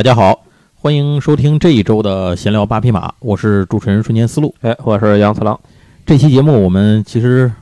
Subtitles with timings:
[0.00, 0.46] 大家好，
[0.76, 4.54] 欢迎收听这一周的闲聊八匹马，我是主持人瞬间思路。
[4.62, 5.60] 哎，我是杨次郎。
[6.06, 7.52] 这期节目我们其实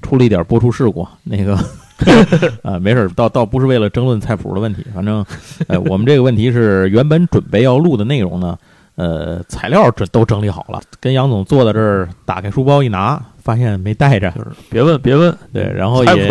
[0.00, 1.58] 出了一点播出事故，那个
[2.62, 5.26] 啊，没事，倒倒不是为了争论菜谱的问题，反正，
[5.66, 8.56] 哎，我们这个问题是原本准备要录的内容呢，
[9.00, 13.20] 呃，材料这都整理好了，跟杨总坐在这儿，打开书包一拿。
[13.42, 14.32] 发现没带着，
[14.68, 16.28] 别问别问，对，然后也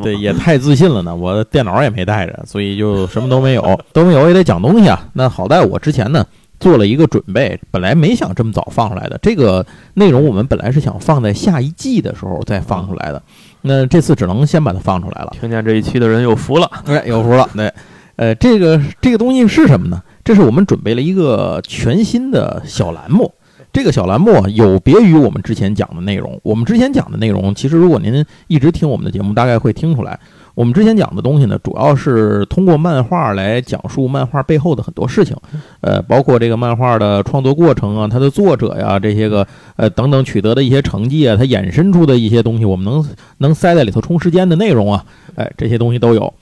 [0.00, 1.14] 对，也太自信了呢。
[1.14, 5.08] 我电脑也没带着，所以就什么都没有，都没有也得讲东西啊。
[5.12, 6.24] 那好在我之前呢
[6.60, 9.18] 做了一个准备，本来没想这么早放出来的。
[9.20, 13.20] 这个内容我们本来是想放在下一季的时候再放出来的，
[13.60, 15.32] 那这次只能先把它放出来了。
[15.40, 17.46] 听见这一期的人有福了，对，有福了。
[17.56, 17.70] 对，
[18.14, 20.00] 呃，这个这个东西是什么呢？
[20.24, 23.32] 这是我们准备了一个全新的小栏目。
[23.72, 26.38] 这个小栏目有别于我们之前讲的内容。
[26.42, 30.20] 我们之前讲的内容，其实如果您一直听我们的节目，大概会听出来，
[30.54, 35.34] 我们之前讲的东西呢，主要是通过漫画来讲述漫画背后的很多事情，
[35.80, 45.02] 呃，包括这个漫画的创作过程啊，它的作者呀，这些个呃等等取得的一些成绩啊，它衍生出的一些东西，我们能能塞在里头充时间的内容啊，
[45.34, 46.32] 哎，这些东西都有。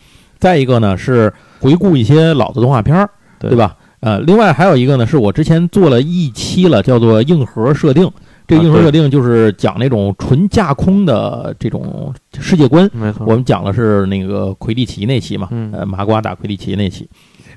[0.40, 3.08] 再一个呢，是回顾一些老的动画片儿，
[3.48, 3.76] 对吧？
[4.00, 8.10] 呃，另外还有一个呢，是我之前做了一期了，叫做硬核设定。
[8.46, 12.88] 这个硬核设定就是讲那种纯架空的这种世界观。
[12.92, 17.08] 没错，我们讲的是那个魁地奇那期嘛，呃，麻瓜打魁地奇那期。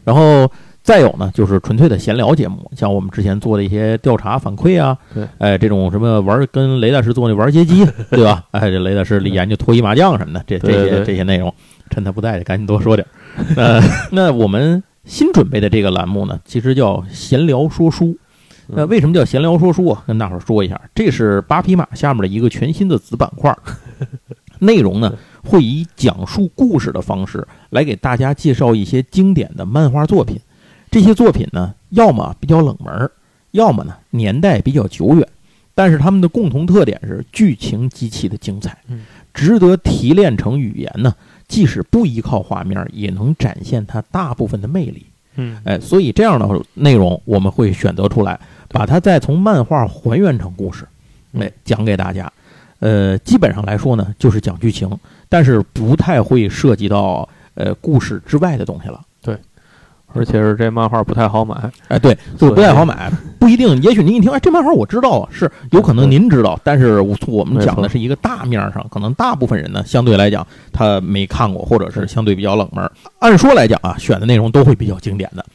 [0.04, 0.48] 然后
[0.84, 8.44] 再有呢，就是纯粹的闲聊节目，像我们之前做的一些调查反馈啊，对，哎，这种什么玩跟雷大师做那玩街机， 对吧？
[8.52, 11.52] 哎，这雷大师研究脱衣麻将什么的，这这些这些内容，
[11.90, 13.08] 趁他不在，赶紧多说点。
[13.56, 14.84] 呃， 那我们。
[15.06, 18.18] 新准备的这个栏目呢，其实叫闲聊说书。
[18.68, 20.04] 那为什么叫闲聊说书啊？
[20.08, 23.54] 跟大伙儿说一下，这是八匹马下面的一个全新的子板块。
[24.60, 30.40] 内容呢，会以讲述故事的方式来给大家介绍一些经典的漫画作品。
[30.90, 33.12] 这些作品呢，要么比较冷门，
[33.52, 35.28] 要么呢年代比较久远。
[35.76, 38.78] 但是他们的共同特点是剧情极其的精彩，
[39.34, 41.14] 值得提炼成语言呢。
[41.54, 45.06] 即使不依靠画面，也能展现它大部分的魅力。
[45.36, 50.88] 嗯，哎，所以这样的内容我们会选择出来，把它再从漫画还原成故事，
[51.34, 52.32] 哎，讲给大家。
[52.80, 54.90] 呃，基本上来说呢，就是讲剧情，
[55.30, 59.00] 但是不太会涉及到呃故事之外的东西了。
[60.14, 61.56] 而且是这漫画不太好买，
[61.88, 63.82] 哎，对，就是不太好买，不一定。
[63.82, 72.90] 也许您一听，哎，这漫画我知道啊，是有可能您知道，但是我们讲的是一个大面上，可能大部分人呢，相对来讲他没看过，或者是相对比较冷门。
[73.20, 75.46] 按说来讲啊，选的内容都会比较经典的。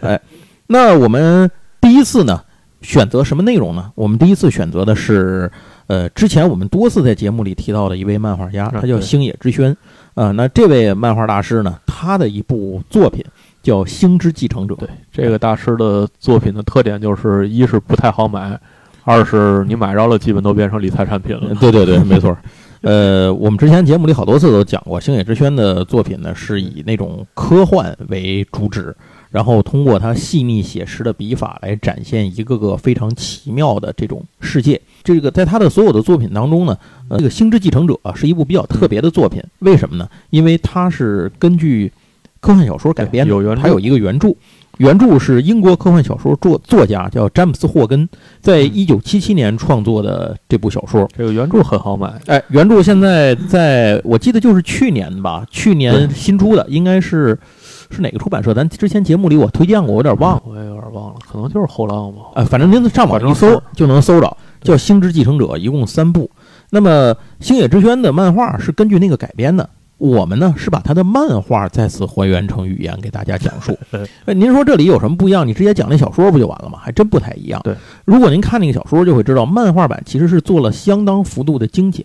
[0.02, 0.20] 哎，
[0.66, 1.50] 那我们
[1.80, 2.40] 第一次呢，
[2.82, 3.90] 选择什么内容呢？
[3.94, 5.50] 我们第一次选择的是，
[5.86, 9.74] 呃，之前我们多次在节目里提到的一位漫画家，他叫星野之轩。
[10.14, 13.24] 啊，那这位漫画大师呢，他的一部作品。
[13.64, 14.74] 叫《星之继承者》。
[14.78, 18.60] 对这个大师的作品的特点就是：一是不太好买，
[19.02, 21.52] 二是你买着了，基本都变成理财产品了。
[21.56, 22.36] 对对对，没错。
[22.82, 28.94] 呃，我们之前节目里好多次都讲过，星野之轩的作品呢，是以那种科幻为主旨，
[29.30, 34.78] 然后通过他细腻写实的笔法来展现一个个非常奇妙的这种世界。
[35.02, 36.76] 这个在他的所有的作品当中呢，
[37.08, 39.42] 呃，这个《星之继承者》是一部比较特别的作品。
[39.60, 40.06] 为什么呢？
[40.28, 41.90] 因为它是根据。
[42.44, 44.28] 科幻小说改编的，还有一个原著，
[44.76, 48.06] 原著是英国科幻小说作作家叫詹姆斯霍根，
[48.42, 51.08] 在一九七七年创作的这部小说。
[51.16, 57.38] 这个原著很好买，哎，原著现在在我记得就是去年吧，去年新出的，应该是
[57.88, 58.52] 是哪个出版社？
[58.52, 62.18] 咱之前节目里我推荐过，我有点忘了，我也有点忘了，可能就是后浪吧。
[62.34, 66.30] 哎，反正您上网一搜就能搜着，叫《星之继承者》，一共三部。
[66.68, 69.66] 那么星野之轩的漫画是根据那个改编的。
[69.98, 73.78] 我们呢是把他的漫画再次还原成语言给大家讲述。
[74.26, 75.46] 哎，您说这里有什么不一样？
[75.46, 76.78] 你直接讲那小说不就完了吗？
[76.80, 77.60] 还真不太一样。
[77.62, 77.74] 对，
[78.04, 82.04] 如果您看那个小说，就会知道漫画版其实是做了相当幅度的精简。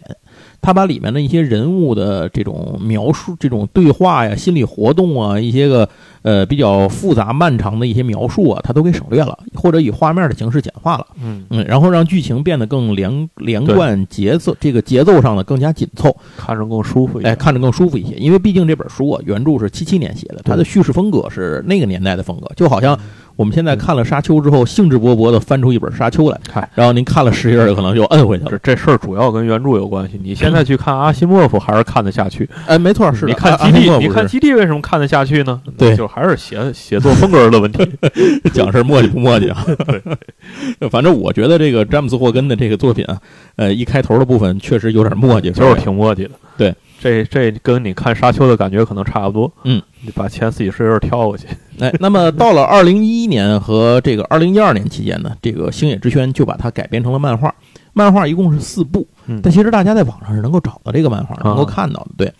[0.61, 5.88] 他把里面的一些人物的这种描述、这种对话呀、心理活动啊、一些个
[6.21, 11.07] 呃比较复杂漫长的一些描述啊，他都给省略了，或者以画面的形式简化了。
[11.23, 17.19] 嗯嗯，然后让剧情变得更连连贯，节奏这个节奏上呢更加紧凑，看着更舒服。
[17.23, 23.00] 哎，看着更舒服一些，因为毕竟这本书啊，原著是七七年写的，它的叙事风格是那个年代的风格，就好像。
[23.39, 28.59] 我们现在看了《沙丘》之后，兴致勃勃地翻出一本《沙丘》来，看，然后您看了十页，可能就摁回去了。
[28.62, 30.19] 这事儿主要跟原著有关系。
[30.21, 32.50] 你现在去看阿西莫夫，还是看得下去？
[32.68, 35.62] 哎，没错，是你看基地，你看基地为什么看得下去呢？
[35.77, 37.89] 对，就还是写写作风格的问题，
[38.51, 39.65] 讲事磨叽不磨叽啊？
[40.77, 43.18] 对，反正我觉得这个詹姆斯霍根的这个作品啊，
[43.56, 46.31] 呃，一开头的部分确实有点磨叽，就是挺磨叽的。
[46.57, 49.51] 对，这这跟你看沙丘的感觉可能差不多。
[49.63, 51.48] 嗯，你把钱自己随便挑过去。
[51.80, 57.54] 哎，那么到了二零一一年和这个二零一二年期间呢，这个星野之轩就把它改编成了漫画。
[57.94, 62.12] 漫画一共是四部，嗯但其实大家在网上是能够找到这个漫画，能够看到的。
[62.18, 62.34] 对，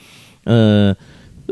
[0.44, 0.96] 呃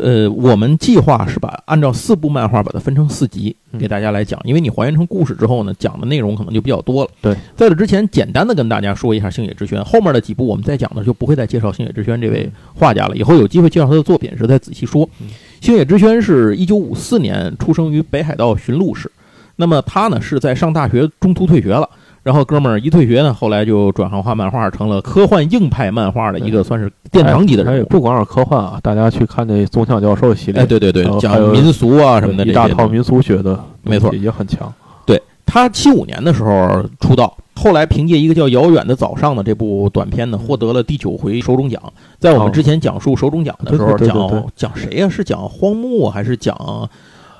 [0.01, 7.11] 呃，我们计划是把按照四部漫画把它分成四集嗯给大家来讲，因为你还原成故事之后呢，讲的内容可能就比较多了。
[7.21, 15.27] 对，在这之前，简单的跟大家说一下星野之轩，后面的几部我们再讲的就不会再介绍星野之轩这位画家了，以后有机会介绍他的作品时再仔细说嗯。
[15.61, 19.11] 星野之轩是一九五四年出生于北海道寻鹿市，
[19.55, 21.89] 那么他呢是在上大学中途退学了。
[22.27, 27.81] 然后哥们儿一退学呢，后来就转行画漫画，成了科幻硬派漫画的一个算是殿堂级的人物。
[27.81, 34.69] 哎不光是科幻啊，大家去看那宗像教授系列，哎，对对对讲民俗啊什么的一大套民俗学的，没错也很强。
[35.05, 41.81] 对他七五年的时候出道，后来凭借一个叫《遥远的早上》的这部短片呢，获得了第九回手冢奖。
[42.19, 46.53] 在我们哦之前讲述手冢奖的时候，讲讲谁呀、是讲荒木还是讲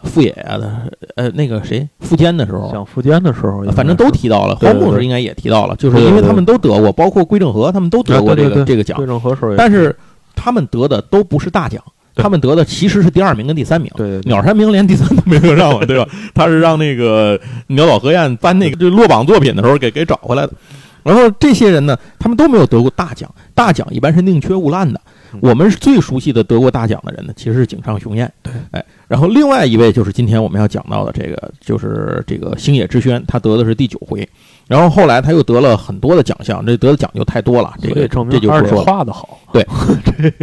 [0.04, 0.92] 富野啊、的？
[1.16, 4.56] 呃，那个谁富坚的时候，讲福建的时候，反正都提到了。
[4.56, 9.96] 荒木是应该也提到了，就是因为他们都得过，包括归正和他们都得过这个这个奖对，正和时候也，但是
[10.36, 11.82] 他们得的都不是大奖，
[12.16, 13.92] 他们得的其实是第二名跟第三名。
[13.96, 16.08] 对对对鸟山明连第三都没得上嘛，对吧？
[16.34, 20.54] 他是让那个鸟岛和彦颁那个就落榜作品的时候给给找回来的。
[21.04, 25.00] 然后这些人呢，他们都没有得过大奖，大奖一般是宁缺毋滥的。
[25.34, 28.32] 嗯我们最熟悉的得过大奖的人呢，其实是井上雄彦。
[28.42, 34.28] 对，哎，然后另外一位就是今天我们要讲到的这个，就是这个星野之轩，他得的是第九回。
[34.68, 38.84] 然后后来他又得了很多的奖项，这得的奖就太多了，这个证这就不说了。
[38.84, 39.40] 画的好。
[39.54, 39.66] 对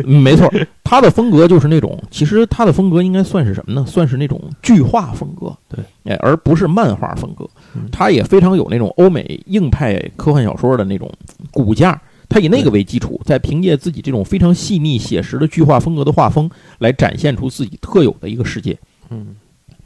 [0.03, 0.51] 没错，
[0.83, 3.85] 他的风格就是那种，其实他的风格应该算是什么呢？
[3.87, 7.83] 算是那种剧画风格，对，哎，而不是漫画风格嗯。
[7.93, 11.11] 他也非常有那种欧美硬派科幻小说的那种
[11.51, 12.01] 骨架，
[12.35, 18.77] 他以那个为基础，再凭借自己这种非常细腻写实的剧画风格的画风，来展现出自己特有的一个世界。
[19.09, 19.37] 嗯，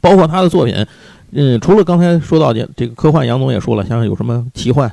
[0.01, 0.83] 包括他的作品，
[1.29, 4.91] 嗯，除了刚才说到的这个科幻，杨总也说了，像有什么奇幻、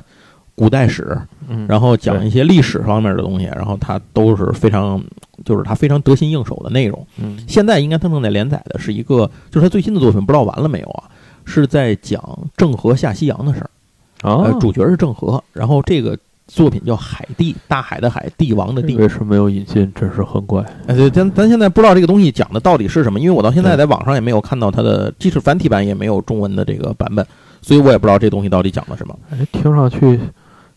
[0.53, 5.03] 古代史，嗯，然后讲一些历史方面的东西，然后他都是非常，
[5.43, 7.07] 就是他非常得心应手的内容。
[7.17, 11.09] 嗯现在应该他正在连载的是一个，就是他最新的作品，不知道完了没有啊？
[11.43, 12.21] 是在讲
[12.55, 16.15] 郑和下西洋的事儿，啊呃，，主角是郑和，然后这个
[16.47, 18.95] 作品叫《海帝》，大海的海，帝王的帝。
[18.95, 19.91] 为什么没有引进？
[19.93, 20.63] 真是很怪。
[20.87, 27.25] 哎，对，咱咱现在不知道这个东西讲的到底是什么，因为我到现在在网上也没有看到它的，即使繁体版也没有中文的这个版本，
[27.61, 29.17] 所以我也不知道这东西到底讲的什么。
[29.31, 30.19] 哎，听上去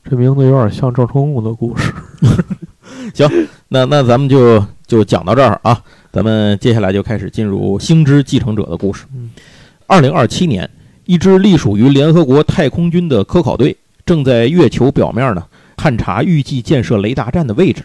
[0.03, 1.93] 这名字有点像赵成功的故事。
[3.15, 3.29] 行
[3.69, 5.81] 那那咱们就就讲到这儿啊，
[6.11, 9.31] 咱们接下来就开始进入星之继承者的故事嗯。
[9.87, 10.69] 二零二七年，
[11.05, 15.45] 一支隶属于联合国太空军的科考队正在月球表面呢
[15.81, 17.83] 探查预计建设雷达站的位置。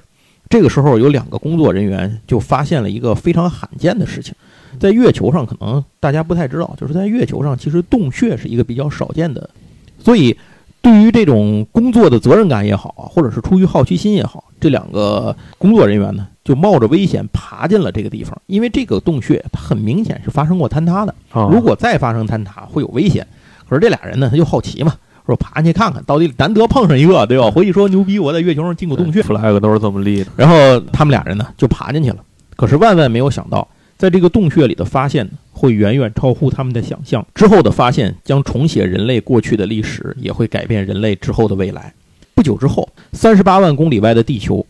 [0.50, 4.36] 这个时候，有两个工作人员就发现了一个非常罕见的事情，
[4.77, 9.50] 在月球上，可能大家不太知道，就是在月球上，其实洞穴是一个比较少见的，
[9.97, 10.35] 所以
[10.81, 23.25] 对于这种工作的责任感也好啊，或者是出于好奇心也好，这两个工作人员呢，就冒着危险爬进了这个地方，因为这个洞穴它很明显是发生过坍塌的，啊，如果再发生坍塌会有危险。
[23.68, 24.94] 可是这俩人呢，他就好奇嘛，
[25.26, 27.50] 说爬进去看看，到底难得碰上一个，对吧？
[27.50, 29.22] 回去说牛逼，我在月球上进过洞穴。
[29.22, 30.32] flag 都是这么立的。
[30.36, 32.18] 然后他们俩人呢就爬进去了，
[32.56, 33.68] 可是万万没有想到，
[33.98, 37.26] 在这个洞穴里的发现会远远超乎他们的想象。
[37.34, 41.94] 之后的发现将重写人类过去的历史，也会改变人类之后的未来。
[42.36, 44.66] 不久之后，三十八万公里外的地球，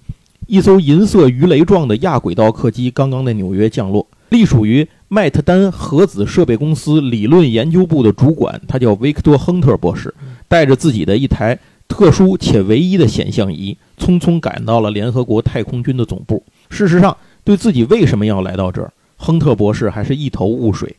[0.48, 4.08] 一艘银色鱼雷状的亚轨道客机刚刚在纽约降落。
[4.30, 10.14] 隶属于麦特丹核子设备公司理论研究部的主管，他叫维克多·亨特博士，
[10.48, 16.44] 带着自己的一台特殊且唯一的显像仪，匆匆赶到了联合国太空军的总部。
[16.70, 20.96] 事实上，对自己为什么要来到这儿，亨特博士还是一头雾水。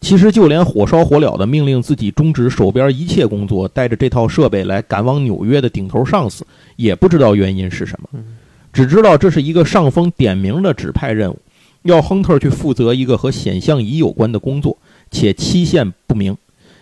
[0.00, 8.08] 其实，就连火烧火燎的命令自己终止手边一切工作，带着这套设备来赶往纽约的顶头上司，也不知道原因是什么，
[8.72, 11.38] 只知道这是一个上峰点名的指派任务，
[11.82, 14.78] 要亨特去负责一个和显像仪有关的工作，
[15.10, 16.36] 且期限不明，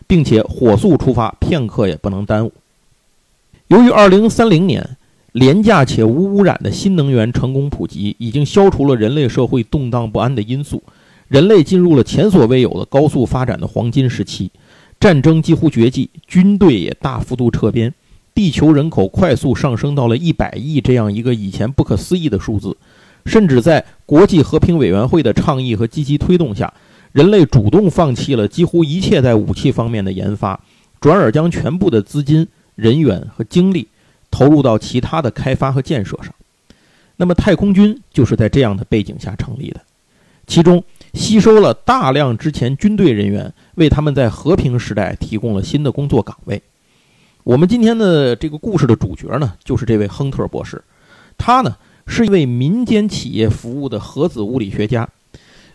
[0.06, 2.52] 并且火速出发，片刻也不能耽误。
[3.68, 4.96] 由于2030年
[5.32, 10.82] 廉价且无污染的新能源成功普及，已经消除了人类社会动荡不安的因素，
[11.28, 14.50] 人类进入了前所未有的高速发展的黄金时期，
[15.00, 17.92] 战争几乎绝迹，军队也大幅度撤边，
[18.34, 22.76] 地球人口快速上升到了一百亿这样一个以前不可思议的数字，
[23.26, 26.72] 甚至在国际和平委员会的倡议和积极推动下，
[27.16, 30.60] 人类主动放弃了几乎一切在武器方面的研发，
[31.00, 33.88] 转而将全部的资金、人员和精力
[34.30, 36.34] 投入到其他的开发和建设上。
[37.16, 39.80] 那么太空军就是在这样的背景下成立的，
[40.46, 46.60] 其中吸收了大量之前军队人员，为他们在和平时代提供了新的工作岗位。
[47.44, 50.84] 我们今天的这个故事的主角呢，就是这位亨特博士，
[51.38, 55.08] 他呢是一位民间企业服务的核子物理学家。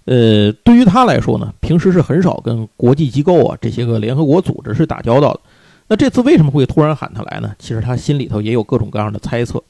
[0.05, 5.39] 呃，对于他来说呢，平时是很少跟国际机构啊这些个联合国组织是打交道的。
[5.87, 7.53] 那这次为什么会突然喊他来呢？
[7.59, 9.61] 其实他心里头也有各种各样的猜测。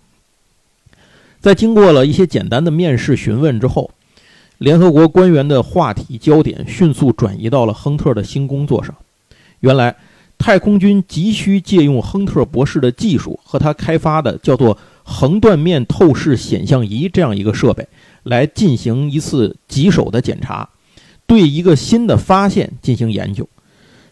[1.40, 3.90] 在经过了一些简单的面试询问之后，
[4.60, 8.96] 联合国官员的话题焦点迅速转移到了亨特的新工作上。
[9.60, 9.96] 原来，
[10.38, 17.88] 太空军急需借用亨特博士的技术和他开发的叫做横断面透视显像仪这样一个设备。
[18.24, 20.70] 来进行一次棘手的检查，
[21.25, 23.48] 对一个新的发现进行研究。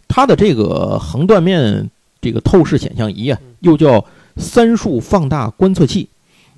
[0.08, 1.90] 它的这个横断面
[2.22, 4.04] 这个透视显像仪啊，又叫
[4.38, 6.10] 三束放大观测器，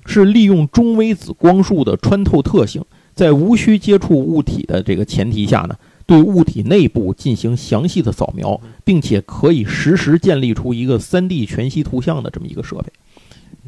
[0.06, 2.82] 是利用中微子光束的穿透特性，
[3.14, 12.86] 在无需接触物体的这个前提下呢，对物体内部进行详细的扫描，并且可以实时建立出一个 3D 全息图像的这么一个设备。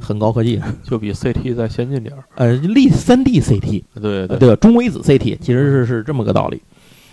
[0.01, 2.25] 很高科技，就比 CT 再先进点儿。
[2.35, 6.61] 呃，立三 D CT，对对对，中微子 CT 其实是是这么个道理。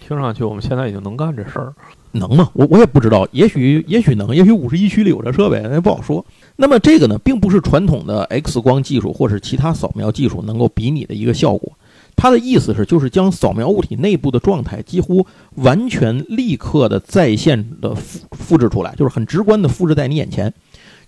[0.08, 1.74] 听上去我们现在已经能干这事儿，
[2.12, 2.50] 能吗？
[2.54, 6.26] 我我也不知道，也许也许能，也许五十一区里有这设备，那不好说。
[6.58, 11.72] 那么这个呢，并不是传统的 X 光技术或是其他扫描技术能够比拟的一个效果。
[12.18, 20.54] 它的意思是，就是将扫描物体内部的状态几乎完全立刻的在线的复复制出来，就是很直观的复制在你眼前。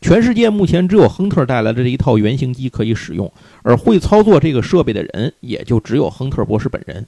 [0.03, 3.31] 全世界目前只有亨特带来的这一套原型机可以使用，
[3.61, 7.07] 而会操作这个设备的人也就只有亨特博士本人。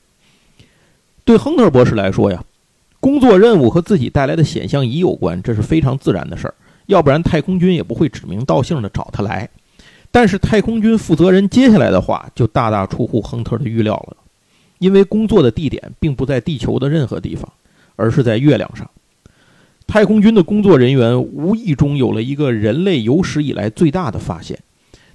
[1.26, 2.42] 对亨特博士来说呀，
[3.02, 6.54] 工作任务和自己带来的显像仪有关，这是非常自然的事儿，
[6.86, 9.50] 要不然太空军也不会指名道姓的找他来。
[10.10, 14.16] 但是太空军负责人接下来的话就大大出乎亨特的预料了，
[14.80, 17.52] 因为工作的地点并不在地球的任何地方，
[17.98, 18.90] 而是在月亮上。
[19.88, 24.60] 太空军的工作人员无意中有了一个人类有史以来最大的发现，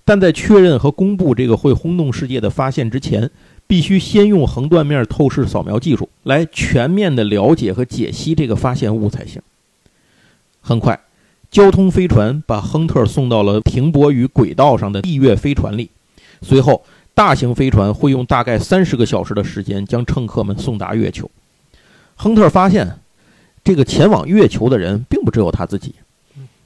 [0.07, 3.29] 但在确认和公布这个会轰动世界的发现之前，
[3.67, 9.43] 必须先用横断面透视扫描技术来全面的了解和解析这个发现物才行。
[10.63, 10.99] 很快，
[11.51, 15.91] 交通飞船把亨特送到了停泊于轨道上的地月飞船里，
[16.41, 21.31] 随后大型飞船会用大概三十个小时的时间将乘客们送达月球。
[22.15, 22.97] 亨特发现。
[23.71, 25.95] 这个前往月球的人并不只有他自己，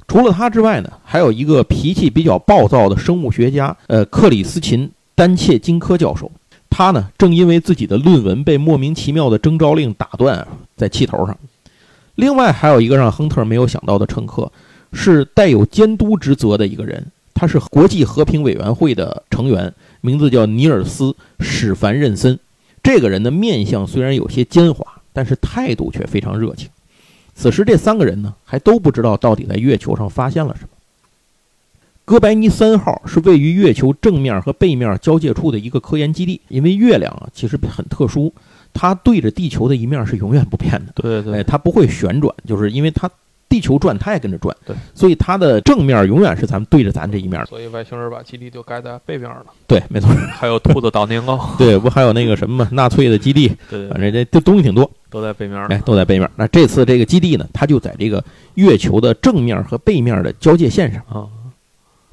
[0.08, 6.32] 除了他之外呢，还有一个脾气比较暴躁的生物学家，呃，克里斯琴·丹切金科教授。
[6.70, 11.37] 他呢，正因为自己的论文被莫名其妙的征召令打断，在气头上。
[12.14, 14.50] 另外，还有一个让亨特没有想到的乘客，
[14.94, 19.70] 是带有监督职责的一个人，他是国际和平委员会的成员，
[20.00, 21.04] 名字叫尼尔斯·
[21.38, 22.38] 史凡任森。
[22.82, 24.82] 这个人的面相虽然有些奸猾，
[25.12, 26.70] 但是态度却非常热情。
[27.35, 30.69] 此时，这三个人呢，还都不知道到底在月球上发现了什么。
[32.05, 36.41] 哥白尼三号是位于月球正面和背面交界处的一个科研基地。
[36.49, 38.33] 因为月亮啊，其实很特殊，
[38.73, 40.93] 它对着地球的一面是永远不变的。
[40.95, 43.11] 对对，它不会旋转，就是因为它。
[43.48, 47.44] 地球转，它也跟着转，对，所以它的正面永远是咱们对着咱这一面。
[47.46, 49.46] 所以外星人把基地就盖在背面了。
[49.66, 50.08] 对，没错。
[50.34, 51.38] 还有兔子岛年糕。
[51.56, 53.50] 对，不还有那个什么纳粹的基地？
[53.70, 55.58] 对，反正这这东西挺多，都在背面。
[55.66, 56.28] 哎，都在背面。
[56.36, 58.24] 那这次这个基地呢，它就在这个
[58.54, 61.28] 月球的正面和背面的交界线上啊。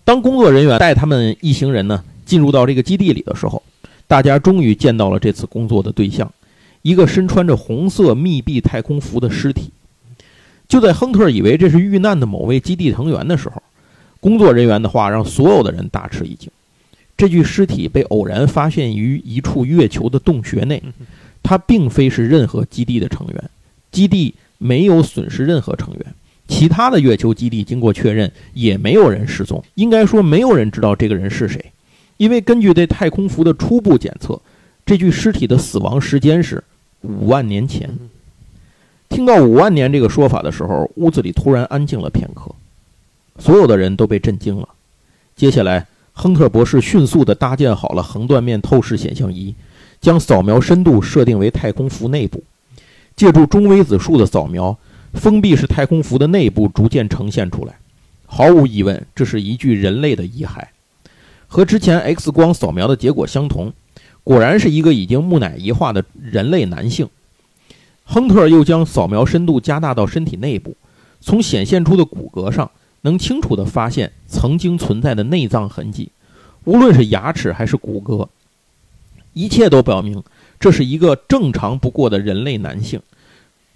[0.04, 3.62] 当工作人员带他们一行人呢进入到这个基地里的时候，
[4.08, 6.32] 大家终于见到了这次工作的对象——
[6.82, 9.72] 一个身穿着红色密闭太空服的尸体。
[10.72, 13.62] 就在亨特以为这是遇难的某位基地成员的时候，
[14.22, 16.50] 工作人员的话让所有的人大吃一惊。
[17.18, 20.82] 这具尸体被偶然发现于一处月球的洞穴内，
[21.44, 23.50] 它并非是任何基地的成员，
[23.92, 26.06] 基地没有损失任何成员。
[26.48, 29.62] 其他的月球基地经过确认，也没有人失踪。
[29.76, 31.66] 应该说，没有人知道这个人是谁，
[32.16, 34.40] 因为根据对太空服的初步检测，
[34.86, 36.64] 这具尸体的死亡时间是
[37.02, 37.90] 五万年前。
[39.12, 42.50] 听到五万年这个说法的时候，屋子里突然安静了片刻，
[43.38, 44.70] 所有的人都被震惊了。
[45.36, 49.54] 接下来，亨特博士迅速地搭建好了横断面透视显像仪，
[50.00, 52.42] 将扫描深度设定为太空服内部，
[53.18, 54.78] 借助中微子束的扫描，
[55.14, 57.74] 封闭式太空服的内部逐渐呈现出来。
[58.26, 60.64] 毫无疑问，这是一具人类的遗骸，
[61.48, 63.74] 和之前 X 光扫描的结果相同，
[64.24, 67.10] 果然是一个已经木乃伊化的人类男性。
[68.14, 70.76] 亨特又将扫描深度加大到身体内部，
[71.22, 72.70] 从显现出的骨骼上
[73.04, 76.10] 能清楚地发现曾经存在的内脏痕迹，
[76.66, 78.28] 无论是牙齿还是骨骼，
[79.32, 80.22] 一切都表明
[80.60, 83.00] 这是一个正常不过的人类男性。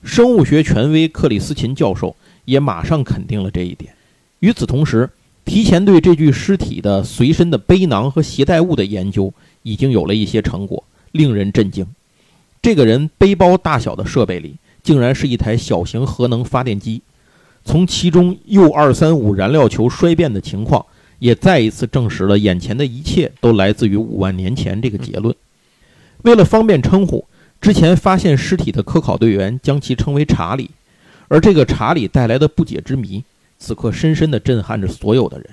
[0.03, 2.13] 生物学权威克里斯琴教授
[2.43, 3.93] 也马上肯定了这一点。
[4.41, 5.09] 与此同时，
[5.45, 11.87] 提前对这具尸体的随身的背囊和携带物的研究已经有了一些成果，令人震惊。
[12.65, 16.99] 这个人背包大小的设备里，竟然是一台小型核能发电机。
[17.63, 20.83] 从其中铀二三五燃料球衰变的情况，
[21.19, 25.35] 也再一次证实了眼前的一切都来自于五万年前这个结论。
[26.23, 27.23] 为了方便称呼，
[27.61, 30.71] 之前发现尸体的科考队员将其称为查理，
[31.27, 33.23] 而这个查理带来的不解之谜，
[33.59, 35.47] 此刻深深地震撼着所有的人。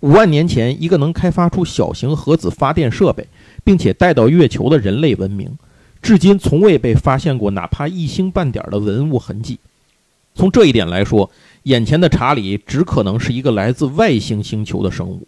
[0.00, 3.28] 五万年前，一个能开发出小型核子发电设备，
[3.62, 5.56] 并且带到月球的人类文明，
[6.02, 9.58] 至今从未被发现过哪怕一星半点的文物痕迹。
[10.34, 11.30] 从这一点来说，
[11.64, 15.26] 眼前的查理只可能是一个来自外星星球的生物。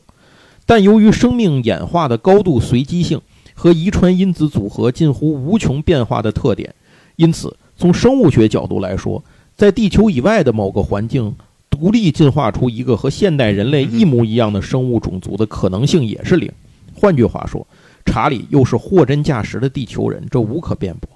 [0.65, 3.21] 但由于生命演化的高度随机性
[3.53, 6.73] 和遗传因子组合近乎无穷变化的特点，
[7.17, 9.23] 因此从生物学角度来说，
[9.57, 11.35] 在地球以外的某个环境
[11.69, 16.51] 独立进化出一个和现代人类一模一样的生物种族的可能性也是零。
[16.95, 17.67] 换句话说，
[18.05, 21.09] 查理又是货真价实的地球人，这无可辩驳。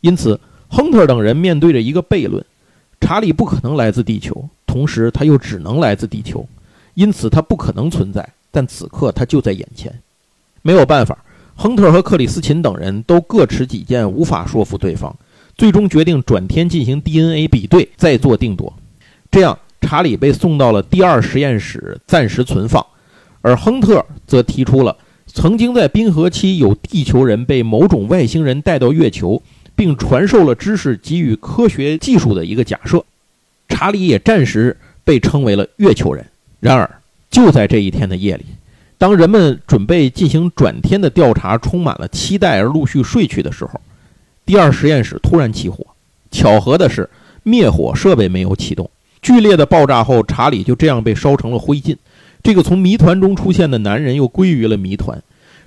[0.00, 2.44] 因此，亨特等人面对着一个悖论。
[3.00, 6.46] 查理不可能来自地球，同时他又只能来自地球，
[6.94, 8.28] 因此他不可能存在。
[8.50, 9.92] 但此刻他就在眼前，
[10.62, 11.16] 没有办法。
[11.54, 15.14] 亨特和克里斯琴等人都各持己见，无法说服对方，
[15.56, 18.72] 最终决定转天进行 DNA 比对，再做定夺。
[19.30, 22.84] 这样，查理被送到了第二实验室暂时存放，
[23.40, 24.96] 而亨特则提出了
[25.32, 29.42] 曾经在冰河期有地球人被某种外星人带到月球。
[29.76, 33.02] 并传授了知识给予科学技术的一个假设，
[33.66, 36.22] 查理也暂时被称为了月球人。
[36.58, 38.44] 然而，就在这一天的夜里，
[38.98, 43.80] 当人们准备进行转天的调查，充满了期待而陆续睡去的时候，
[44.44, 45.86] 第二实验室突然起火。
[46.30, 47.08] 巧合的是，
[47.42, 48.90] 灭火设备没有启动。
[49.22, 51.96] 剧烈的爆炸后，查理就这样被烧成了灰烬。
[52.42, 55.22] 这个从谜团中出现的男人又归于了谜团。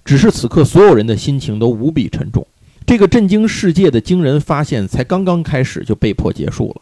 [0.05, 2.45] 只是此刻，所有人的心情都无比沉重。
[2.85, 6.81] 这个震惊世界的惊人发现才刚刚开始，就被迫结束了。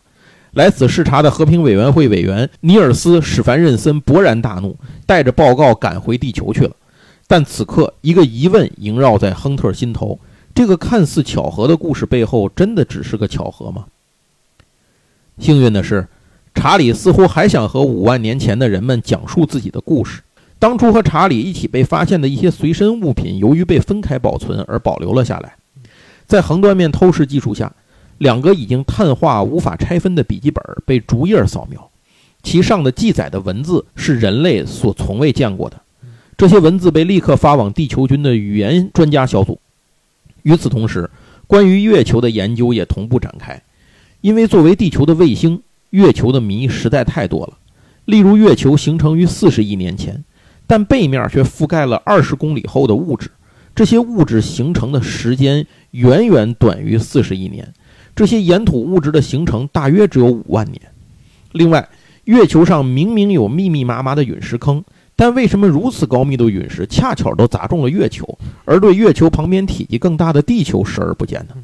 [0.53, 4.75] 来此视察的和平委员会委员尼尔斯·史凡任森勃然大怒，
[5.05, 6.75] 带着报告赶回地球去了。
[7.27, 10.19] 但此刻，一个疑问萦绕在亨特心头：
[10.53, 13.85] 这个看似巧合的故事背后，真的只是个巧合吗？
[15.37, 16.07] 幸运的是，
[16.53, 20.21] 查理似乎还想和五万年前的人们讲述自己的故事。
[20.59, 25.55] 当初和查理一起被发现的一些随身物品，由于被分开保存而保留了下来。
[26.27, 27.73] 在横断面透视技术下，
[28.19, 31.89] 两个已经碳化、无法拆分的笔记本被逐页扫描，
[32.43, 35.81] 其上的记载的文字是人类所从未见过的。
[36.37, 39.59] 这些文字被立刻发往地球军的语言专家小组。
[40.43, 41.09] 与此同时，
[41.47, 43.61] 关于月球的研究也同步展开，
[44.21, 47.53] 因为作为地球的卫星，月球的谜实在太多了。
[48.05, 50.23] 例如，月球形成于四十亿年前，
[50.65, 53.29] 但背面却覆盖了二十公里厚的物质。
[53.73, 57.73] 这些物质形成的时间远远短于四十亿年，
[58.13, 60.81] 这些岩土物质的形成大约只有五万年。
[61.53, 61.87] 另外，
[62.25, 64.83] 月球上明明有密密麻麻的陨石坑，
[65.15, 71.55] 但为什么如此高密度陨石恰巧都砸中了月球，而对月球旁边体积更大的地球视而不见呢？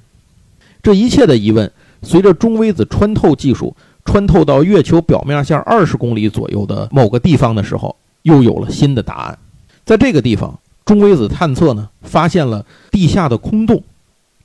[0.81, 1.69] 这一切的疑问，
[2.01, 3.75] 随着中微子穿透技术
[4.07, 9.37] 穿透到月球表面下二十公里左右的某个地方的时候，又有了新的答案。
[9.85, 10.57] 在这个地方。
[10.85, 13.83] 中微子探测呢，发现了地下的空洞。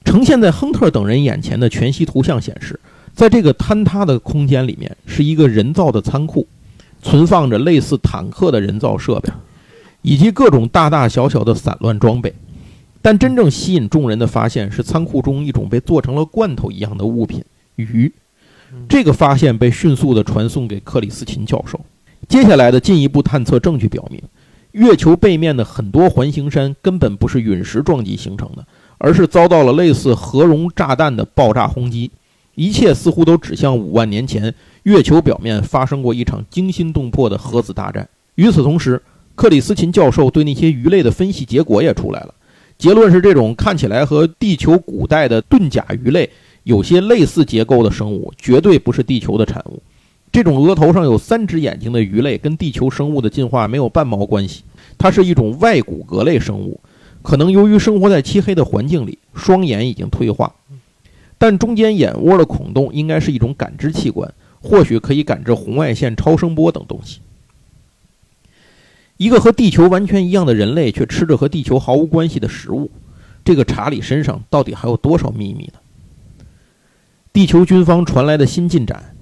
[0.05, 2.81] 呈现在亨特等人眼前的全息图像显示，
[3.15, 6.45] 在这个坍塌的空间里面，是一个人造的仓库，
[7.01, 9.33] 存放着类似坦克的人造设备，
[10.03, 12.35] 以及各种大大小小的散乱装备。
[13.01, 17.45] 但真正吸引众人的发现是仓库中一种被做成了罐头一样的物品——
[17.77, 18.13] 鱼。
[18.89, 21.81] 这个发现被迅速地传送给克里斯琴教授。
[22.29, 24.21] 接下来的进一步探测证据表明。
[24.73, 28.65] 月球背面的很多环形山根本不是陨石撞击形成的，
[28.97, 32.11] 而是遭到了类似核融炸弹的爆炸轰击。
[32.55, 34.55] 一切似乎都指向五万年前
[34.85, 38.09] 月球表面发生过一场惊心动魄的核子大战。
[38.37, 39.03] 与此同时，
[39.35, 42.35] 克里斯琴教授对那些鱼类的分析结果也出来了，
[42.79, 46.31] 结论是这种看起来和地球古代的盾甲鱼类
[46.65, 49.83] 有些类似结构的生物绝对不是地球的产物。
[50.31, 54.63] 这种额头上有三只眼睛的鱼类跟地球生物的进化没有半毛关系，
[54.97, 56.81] 它是一种外骨骼类生物，
[57.21, 60.55] 可能由于生活在漆黑的环境里，双眼已经退化，
[61.37, 67.21] 但中间眼窝的孔洞应该是一种感知器官，或许可以感知红外线、超声波等东西。
[69.19, 72.91] 一个和地球完全一样的人类，却吃着和地球毫无关系的食物，
[73.45, 75.75] 这个查理身上到底还有多少秘密呢？
[77.33, 79.15] 地球军方传来的新进展，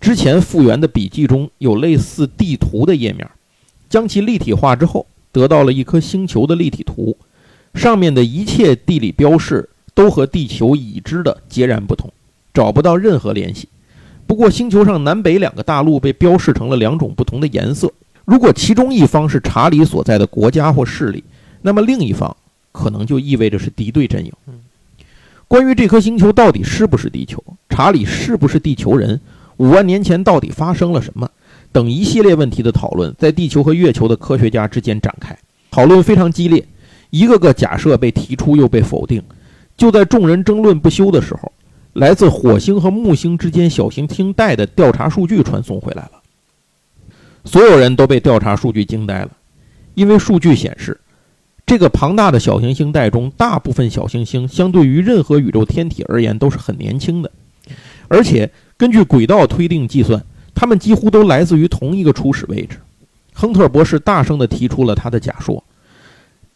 [0.00, 3.26] 之前复原的笔记中有类似地图的页面，
[3.88, 7.16] 将其立体化之后，得到了一颗星球的立体图，
[7.72, 12.12] 上面的一切地理标示都和地球已知的截然不同，
[12.52, 13.66] 找不到任何联系。
[14.26, 17.90] 不过，星球上南北两个大陆被标示成了两种不同的颜色。
[18.26, 21.24] 如果其中一方是查理所在的国家或势力，
[21.62, 22.36] 那么另一方
[22.72, 24.30] 可能就意味着是敌对阵营。
[25.48, 29.18] 关于这颗星球到底是不是地球，查理是不是地球人，
[29.56, 31.28] 五万年前到底发生了什么，
[31.72, 35.36] 等一系列问题的讨论，在地球和月球的科学家之间展开，
[35.70, 36.64] 讨论非常激烈，
[37.08, 39.22] 一个个假设被提出又被否定。
[39.74, 41.50] 就在众人争论不休的时候，
[41.94, 46.12] 来自火星和木星之间小行星带的调查数据传送回来了。
[47.44, 49.30] 所有人都被调查数据惊呆了，
[49.94, 51.00] 因为数据显示，
[51.68, 57.30] 这个庞大的小行星带中，大部分小行星相对于任何宇宙天体而言都是很年轻的，
[58.08, 62.78] 而且根据轨道推定计算，它们几乎都来自于同一个初始位置。
[63.34, 65.62] 亨特博士大声地提出了他的假说：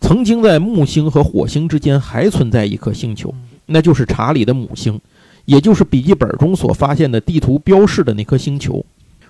[0.01, 3.35] 曾经在木星和火星之间还存在一颗星球，
[3.67, 4.99] 那就是查理的母星，
[5.45, 8.83] 也就是笔记本中所发现的地图标示的那颗星球。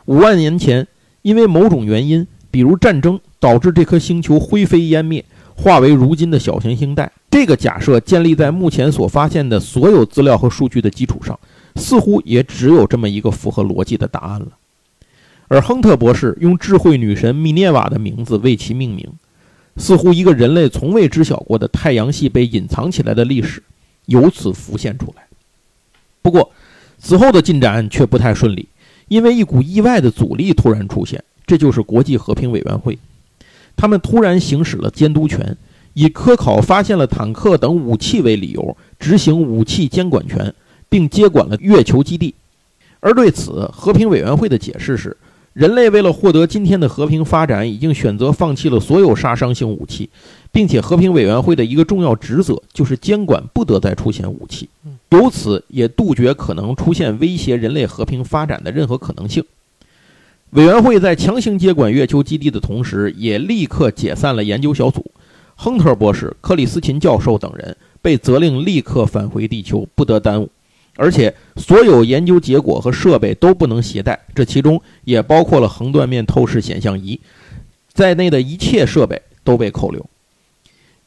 [0.05, 0.87] 五万年前。
[1.23, 7.11] 因为某种原因，比如战争，导致这颗星球灰飞烟灭，化为如今的小行星带。
[7.31, 11.39] 这个假设建立在目前所发现的所有资料和数据的基础上，
[11.77, 14.49] 似乎也只有这么一个符合逻辑的答案了。
[15.49, 19.07] 而亨特博士用智慧女神米涅瓦的名字为其命名，
[19.77, 23.63] 似乎一个人类从未知晓过的太阳系被隐藏起来的历史
[24.07, 25.25] 由此浮现出来。
[26.23, 26.53] 不过，
[26.99, 28.69] 此后的进展却不太顺利。
[29.09, 32.99] 因为一股意外的阻力突然出现，这就是国际和平委员会。
[33.77, 35.57] 他们突然行使了监督权，
[35.95, 40.55] 以科考发现了坦克等武器为理由，执行武器监管权，
[40.89, 42.35] 并接管了月球基地。
[43.01, 45.17] 而对此，和平委员会的解释是：
[45.53, 50.09] 人类为了获得今天的和平发展，已经选择放弃了所有杀伤性武器。
[50.53, 54.69] 并且，和平委员会的一个重要职责就是监管不得再出现武器，
[55.11, 59.43] 由此也杜绝可能出现威胁人类和平发展的任何可能性。
[60.53, 65.11] 委员会在强行接管月球基地的同时，也立刻解散了研究小组。
[65.55, 70.51] 亨特博士、克里斯琴教授等人被责令立刻返回地球，不得耽误，
[70.97, 77.19] 而且所有研究结果和设备都不能携带，这其中也包括了横断面透视显像仪
[77.91, 80.05] 在内的一切设备都被扣留。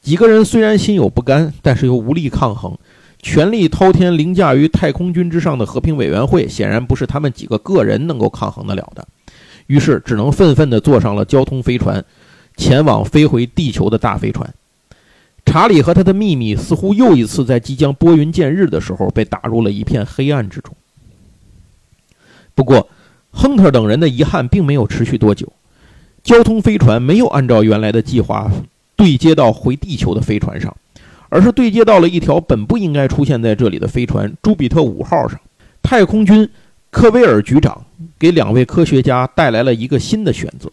[0.01, 2.75] 几个人虽然心有不甘，但是又无力抗衡。
[3.21, 9.08] 权力滔天、凌驾于太空军之上的和平委员会，显然不是他们几个个人能够抗衡得了的。
[9.67, 12.04] 于是，只能愤愤地坐上了交通飞船，
[12.56, 14.54] 前往飞回地球的大飞船。
[15.45, 20.75] 查理和他的秘密似乎又一次在即将拨云见日的时候被打入了一片黑暗之中。
[22.54, 22.89] 不过，
[23.32, 25.51] 亨特等人的遗憾并没有持续多久，
[26.23, 28.51] 交通飞船没有按照原来的计划。
[28.97, 30.73] 对接到回地球的飞船上，
[31.28, 35.38] 而是对接到了一条本不应该出现在这里的飞船——朱比特五号上。
[35.84, 36.49] 太空军
[36.95, 37.86] 科威尔局长
[38.17, 40.71] 给两位科学家带来了一个新的选择：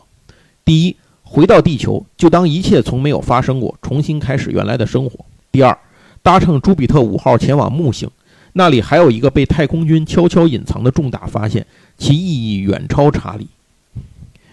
[0.65, 5.77] 第一，回到地球，就当一切从没有发生过，重新开始原来的生活；第二，
[6.23, 8.09] 搭乘朱比特五号前往木星，
[8.53, 11.67] 那里还有一个被太空军悄悄隐藏的重大发现，
[11.99, 13.49] 其意义远超查理。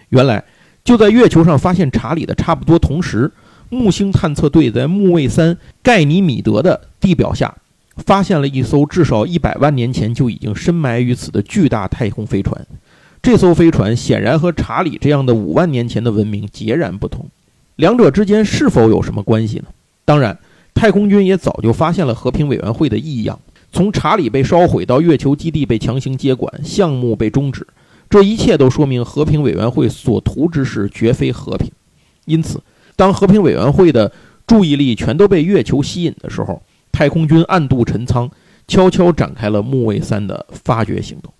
[0.08, 0.42] 原来，
[0.82, 3.30] 就在月球上发现查理的差不多同时。
[3.68, 7.56] 木星探测队在木卫三盖尼米德的地表下，
[8.04, 12.66] 发现了一艘至少一百万年前就已经深埋于此的巨大太空飞船。
[13.22, 17.26] 这艘飞船显然和查理这样的五万年前的文明截然不同。
[17.76, 19.64] 两者之间是否有什么关系呢？
[20.04, 20.38] 当然，
[20.74, 23.38] 太空军也早就发现了和平委员会的异样。
[23.72, 27.66] 从查理被烧毁到月球基地被强行接管，项目被终止，
[28.08, 31.70] 这一切都说明和平委员会所图之事绝非和平。
[32.24, 32.60] 因此。
[32.96, 34.12] 当和平委员会的
[34.46, 36.60] 注意力全都被月球吸引的时候，
[36.92, 38.30] 太空军暗度陈仓，
[38.68, 41.32] 悄悄展开了木卫三的发掘行动。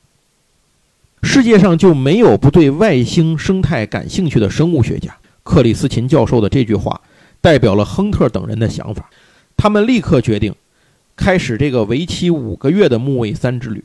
[1.22, 5.16] 世界上就没有不对外星生态感兴趣的生物学家。
[5.42, 7.00] 克里斯琴教授的这句话，
[7.40, 9.10] 代表了亨特等人的想法。
[9.56, 10.54] 他们立刻决定
[11.16, 13.84] 开始这个为期五个月的木卫三之旅，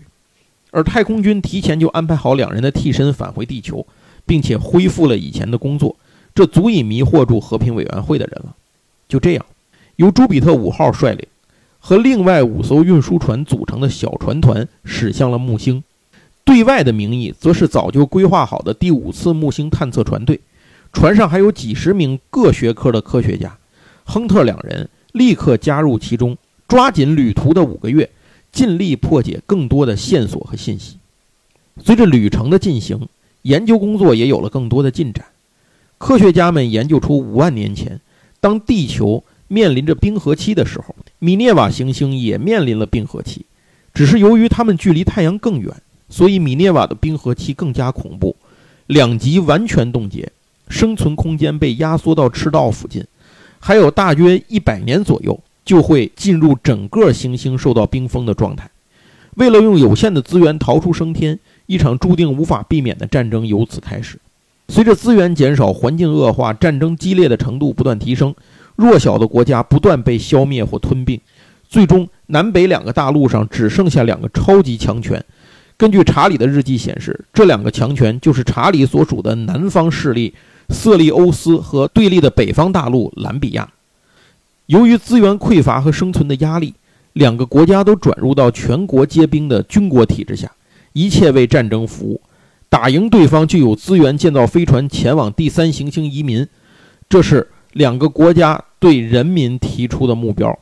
[0.72, 3.86] 而太空军提前就安排好两人的替身返回地球，
[4.26, 5.96] 并且恢复了以前的工作。
[6.34, 8.56] 这足以迷惑住和平委员会的人了。
[9.08, 9.46] 就这样，
[9.96, 11.26] 由朱比特五号率领，
[11.88, 15.84] 和另外五艘运输船组成的小船团驶向了木星。
[16.44, 20.40] 对外的名义则是早就规划好的第五次木星探测船队，
[20.92, 23.56] 船上还有几十名各学科的科学家。
[24.04, 26.36] 亨特两人立刻加入其中，
[26.68, 28.10] 抓紧旅途的五个月，
[28.52, 30.98] 尽力破解更多的线索和信息。
[31.84, 33.08] 随着旅程的进行，
[33.44, 35.24] 研究工作也有了更多的进展。
[36.00, 38.02] 科学家们研究出五万年前，
[38.40, 43.46] 当地球面临着冰河期的时候，米涅瓦行星也面临了冰河期。
[43.94, 45.74] 只是由于它们距离太阳更远，
[46.10, 48.36] 所以米涅瓦的冰河期更加恐怖，
[48.88, 50.32] 两极完全冻结，
[50.68, 53.06] 生存空间被压缩到赤道附近，
[53.60, 58.70] 还有大约一百年左右就会进入整个行星受到冰封的状态。
[59.36, 64.20] 为了用有限的资源逃出升天，一场注定无法避免的战争由此开始。
[64.68, 68.34] 随着资源减少、环境恶化、战争激烈的程度不断提升，
[68.76, 71.20] 弱小的国家不断被消灭或吞并，
[71.68, 72.08] 最终。
[72.28, 75.24] 南北两个大陆上只剩下两个超级强权。
[75.78, 80.34] 根据查理的日记显示，这两个强权就是查理所属的南方势力
[80.70, 83.70] 色利欧斯和对立的北方大陆兰比亚。
[84.66, 86.74] 由于资源匮乏和生存的压力，
[87.14, 90.52] 两个国家都转入到全国皆兵的军国体制下，
[90.94, 92.20] 一切为战争服务。
[92.70, 96.48] 打赢对方就有资源建造飞船前往第三行星移民，
[97.08, 100.58] 这是两个国家对人民提出的目标。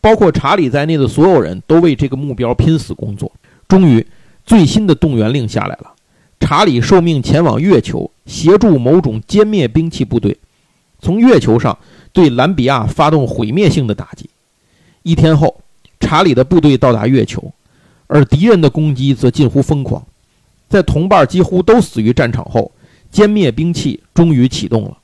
[0.00, 3.30] 包括查理在内的所有人都为这个目标拼死工作。
[3.68, 4.04] 终于，
[4.44, 5.92] 最新的动员令下来了。
[6.40, 10.36] 查理受命前往月球，协助某种歼灭兵器部队，
[10.98, 11.78] 从月球上
[12.12, 14.28] 对兰比亚发动毁灭性的打击。
[15.04, 15.60] 一天后，
[16.00, 17.52] 查理的部队到达月球，
[18.08, 20.04] 而敌人的攻击则近乎疯狂。
[20.68, 22.72] 在同伴几乎都死于战场后，
[23.12, 24.98] 歼灭兵器终于启动了。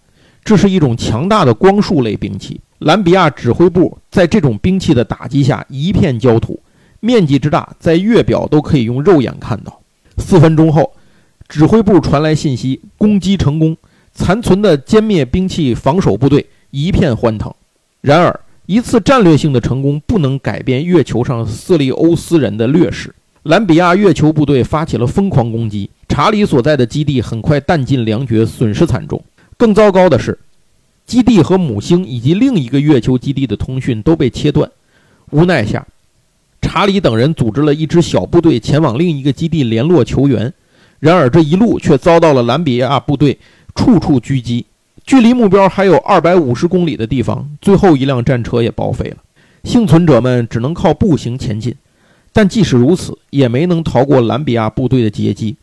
[0.49, 2.59] 这是一种强大的光束类兵器。
[2.79, 6.59] 兰比亚指挥部在这种兵器的打击下一片焦土，
[7.01, 9.79] 面积之大，在月表都可以用肉眼看到。
[10.17, 10.91] 四分钟后，
[11.51, 13.77] 指挥部传来信息，攻击成功，
[14.15, 17.53] 残存的歼灭兵器防守部队一片欢腾。
[18.01, 23.15] 然而，一次战略性的成功不能改变月球上色利欧斯人的劣势。
[23.43, 29.23] 兰比亚月球部队发起了疯狂攻击，查理所在的基地很快弹尽粮绝，损失惨重。
[29.59, 30.39] 更糟糕的是。
[31.05, 34.71] 基地和母星以及另一个月球基地的通讯都被切断。
[35.31, 35.87] 无奈下，
[36.61, 40.53] 查理等人组织了一支小部队前往另一个基地联络求援。
[41.01, 43.39] 然而这一路却遭到了兰比亚部队
[43.75, 44.67] 处处狙击。
[45.07, 49.17] 距离目标还有二百五十公里的地方，最后一辆战车也报废了。
[49.65, 51.75] 幸存者们只能靠步行前进，
[52.35, 55.57] 但即使如此，也没能逃过兰比亚部队的截击。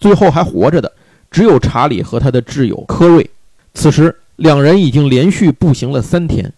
[0.00, 0.90] 最后还活着的
[1.30, 3.30] 只有查理和他的挚友科瑞。
[3.74, 4.16] 此时。
[4.40, 6.50] 两人已经连续步行了三天，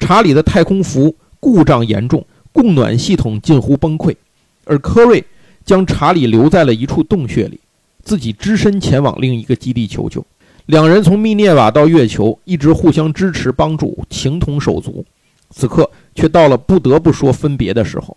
[0.00, 4.16] 查理的太空服故障严重，供暖系统近乎崩溃，
[4.64, 5.24] 而科瑞
[5.64, 7.60] 将查理留在了一处洞穴里，
[8.02, 10.26] 自己只身前往另一个基地求救。
[10.66, 15.06] 两人从密涅瓦到月球，一直互相支持帮助，情同手足。
[15.50, 18.16] 此刻却到了不得不说分别的时候，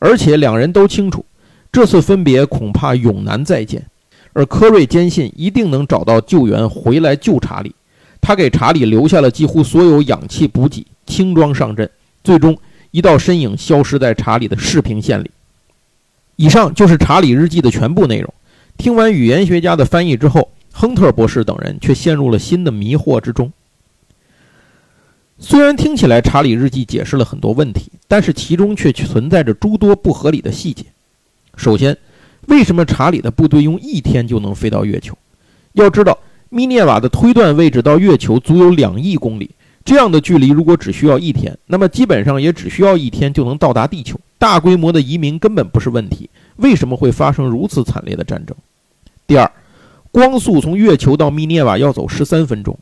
[0.00, 1.24] 而且两人都清楚，
[1.70, 3.86] 这次分别恐怕永难再见。
[4.32, 7.74] 而科瑞坚信一定能找到救援，回来救查理。
[8.20, 11.90] 他给查理留下了几乎所有氧气补给，轻装上阵。
[12.22, 12.56] 最终，
[12.90, 15.30] 一道身影消失在查理的视频线里。
[16.36, 18.32] 以上就是查理日记的全部内容。
[18.76, 23.52] 听完语言学家的翻译之后，亨特博士等人却陷入了新的迷惑之中。
[25.38, 30.84] 虽然听起来查理日记解释了很多问题，但是其中却存在着诸多不合理的细节。
[31.56, 31.96] 首先，
[32.50, 35.16] 为什么查理的部队用一天就能飞到月球？
[35.72, 36.18] 要知道。
[36.52, 39.48] 密涅瓦的推断位置到月球足有两亿公里，
[39.84, 44.18] 这样的距离如果只需要一天，那么基本上也只需要一天就能到达地球。
[44.36, 48.56] 大规模的移民根本不是问题，为什么会发生如此惨烈的战争？
[49.28, 49.48] 第二，
[50.10, 52.76] 光速从月球到密涅瓦要走十三分钟，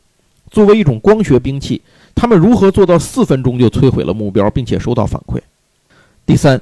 [0.51, 1.83] 作为一种光学兵器，
[2.15, 5.39] 他们如何做到四分钟就摧毁了目标，并且收到反馈？
[6.25, 6.59] 第三，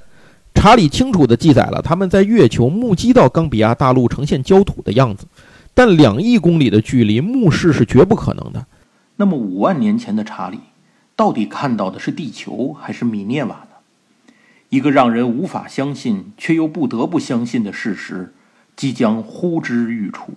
[0.57, 5.27] 查理清楚地记载了他们在月球目击到冈比亚大陆呈现焦土的样子。
[5.73, 8.67] 但两亿公里的距离，目视是绝不可能的。
[9.17, 10.59] 那么五万年前的查理，
[11.15, 13.77] 到底看到的是地球还是米涅瓦呢？
[14.71, 18.33] 一个让人无法相信却又不得不相信的事实，
[18.75, 20.33] 即将呼之欲出。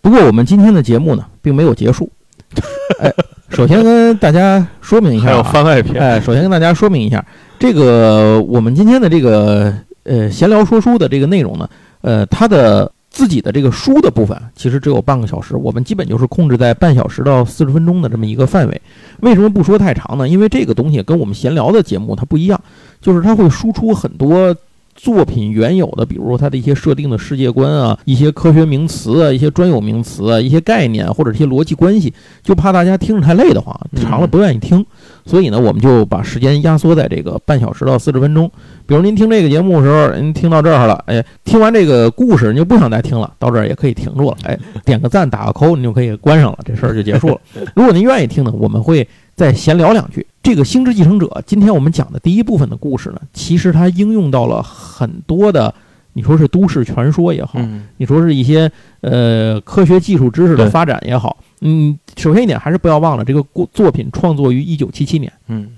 [0.00, 2.10] 不过，我们今天的节目呢，并没有结束。
[3.00, 3.12] 哎，
[3.50, 6.02] 首先跟大家说明一下，还有番外篇。
[6.02, 7.24] 哎，首先跟大家说明一下，
[7.60, 11.68] 这个我们今天的这个呃闲聊说书的这个内容呢，
[12.00, 12.90] 呃，它的。
[13.12, 18.82] 自己的这个书的部分其实只有半个小时，我们基本就是控制在半小时到四十分钟的这么一个范围。
[19.18, 20.28] 为什么不说太长呢？
[20.28, 22.58] 因为这个东西跟我们闲聊的节目它不一样，
[23.00, 24.54] 就是它会输出很多
[24.94, 34.86] 作品原有的，比如说它的一些设定的世界观啊，一些科学名词啊，一些专有名词啊，一些概念或者一些逻辑关系，就怕大家听着太累的慌，嗯长了不愿意听，
[35.24, 38.50] 所以呢，我们就把时间压缩在这个半小时到四十分钟。
[38.86, 47.40] 比如您听这个节目的时候，您听到这儿了，哎，听完这个故事，您就不想再听了，到这儿也可以停住了，哎， 点个赞，打个扣，您就可以关上了，这事儿就结束了。
[47.74, 50.26] 如果您愿意听呢，我们会再闲聊两句。
[50.42, 55.72] 这个《星之继承者》，今天我们讲的第一部分的故事呢，其实它应用到了很多的，
[56.12, 58.70] 你说是都市传说也好，嗯你说是一些
[59.00, 65.32] 呃科学技术知识的发展也好，嗯，首先一点还是不要忘了，这个故作品创作于一九七七年。
[65.48, 65.70] 嗯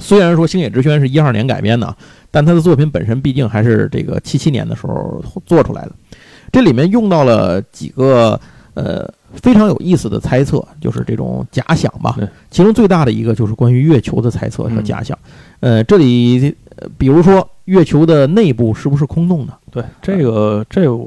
[0.00, 1.96] 虽然说《星野之轩》是一二年改编的啊，
[2.30, 5.92] 但他的作品本身毕竟还是这个七七年的时候做出来的。
[6.52, 8.40] 这里面用到了几个
[8.74, 12.16] 呃非常有意思的猜测，就是这种假想吧。
[12.48, 15.18] 其中最大的一个就是关于月球的猜测和嗯假想。
[15.58, 19.52] 呃，这里呃比如说月球的内部是不是空洞的？
[19.70, 20.98] 对，这个这个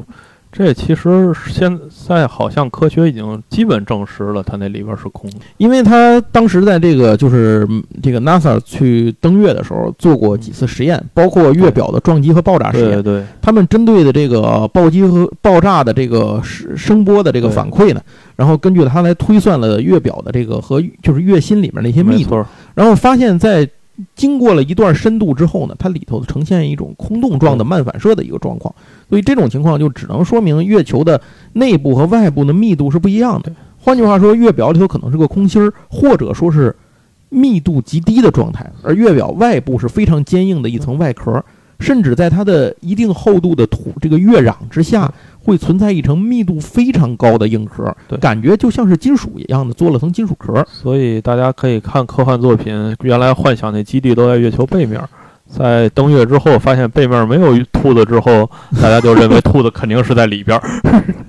[0.52, 5.38] 这其实现在好像科学已经基本证实了，它那里边是空的。
[5.58, 13.22] 因为他当时在这个就是嗯这个 NASA 去登月的时候做过几次实验，包括月表的撞击和爆炸实验对。
[13.22, 18.02] 对，他们针对的这个暴击和爆炸的这个声声波的这个反馈呢，
[18.36, 22.46] 然后根据它来推算了月表的这个和就是月心里面的一些密度，
[22.76, 23.68] 然后发现，在
[24.16, 28.74] 经过了一段深度之后呢，它里头呈现一种空洞状的慢反射的一个状况，
[29.10, 31.22] 所以这种情况就只能说明月球的
[31.54, 33.52] 内部和外部的密度是不一样的。
[33.78, 36.76] 换句话说，月表里头可能是个空心儿，或者说是
[37.30, 41.44] 密度极低的状态，而月表外部是非常坚硬的一层外壳，
[41.80, 45.12] 甚至在它的一定厚度的土这个月壤之下，
[45.44, 50.66] 会存在一层密度非常高的硬壳对，感觉就像是金属一样的做了层金属壳。
[50.72, 55.02] 所以大家可以看科幻作品，原来幻想那基地都在月球背面，
[55.48, 58.50] 在登月之后发现背面没有兔子之后，
[58.82, 60.64] 大家就认为兔子肯定是在里边儿。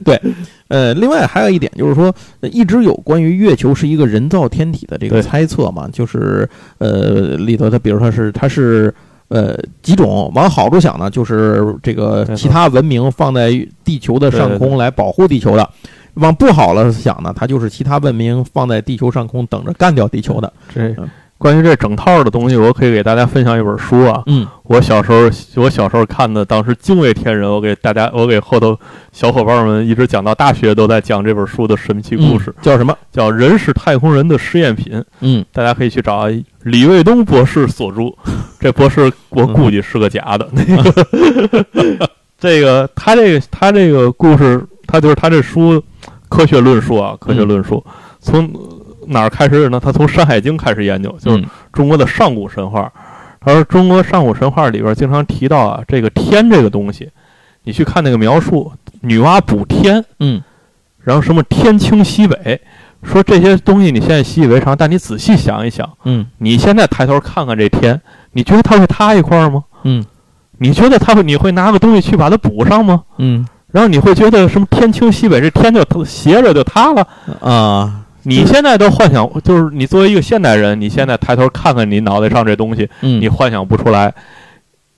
[0.68, 6.48] 呃，另外还有一点就是说，呃一直有关于月球是一个人造天体的这个猜测嘛，就是
[6.78, 8.92] 呃里头它比如说是它是
[9.32, 13.50] 呃几种，往好处想呢，就是这个其他文明放在
[13.82, 15.68] 地球的上空来保护地球的。
[16.14, 20.52] 往不好了想呢，它就是其他文明放在地球上空等着干掉地球的。
[20.68, 21.08] 这嗯
[21.42, 24.22] 关于这整套的东西，我可以给大家分享一本书啊。
[24.26, 27.50] 嗯我小时候，我小时候看的，当时惊为天人。
[27.50, 28.78] 我给大家，我给后头
[29.10, 32.96] 小伙伴们一直讲到大学都在讲这本书的神奇故事，嗯叫什么？
[33.10, 34.96] 叫《人是太空人的实验品》。
[35.18, 36.28] 嗯大家可以去找
[36.62, 38.02] 李卫东博士所著。
[38.60, 40.48] 这博士我估计是个假的。
[40.52, 45.82] 那个， 这个他这个他这个故事，他就是他这书
[46.28, 47.84] 科学论述啊，科学论述
[48.20, 48.48] 从
[49.08, 49.80] 哪儿开始呢？
[49.80, 52.92] 他从《山海经》开始研究，就是嗯中国的上古神话。
[53.40, 57.10] 他说，中国上古神话里边经常提到啊，这个天这个东西，
[57.64, 60.40] 你去看那个描述，女娲补天，嗯
[61.00, 62.60] 然后什么天清西北，
[63.02, 69.64] 说这些东西你现在习以为常，但你仔细想一想，嗯你现在抬头看看这天，你觉得它会塌一块吗？
[69.82, 70.04] 嗯
[70.58, 73.02] 你觉得它会，你会拿个东西去把它补上吗？
[73.18, 77.08] 嗯然后你会觉得什么天清西北，这天就斜着就塌了。
[77.40, 84.12] 啊你现在都幻想，就是你作为一个现代人，你现在抬头看看你脑袋上这东西，嗯，你幻想不出来。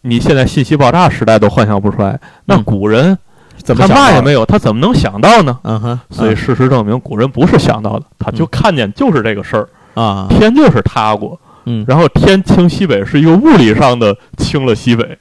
[0.03, 3.17] 你现在信息爆炸时代都幻想不出来，那嗯古人
[3.57, 4.11] 怎么他想到的？
[4.11, 5.59] 嘛也没有，他怎么能想到呢？
[5.63, 10.27] 嗯哼，所以事实证明，古人不是想到的，他就嗯看见就是这个事儿，啊。
[10.29, 11.87] 天就是塌过，嗯。
[11.89, 15.19] 然后天清西北是一个物理上的清了西北，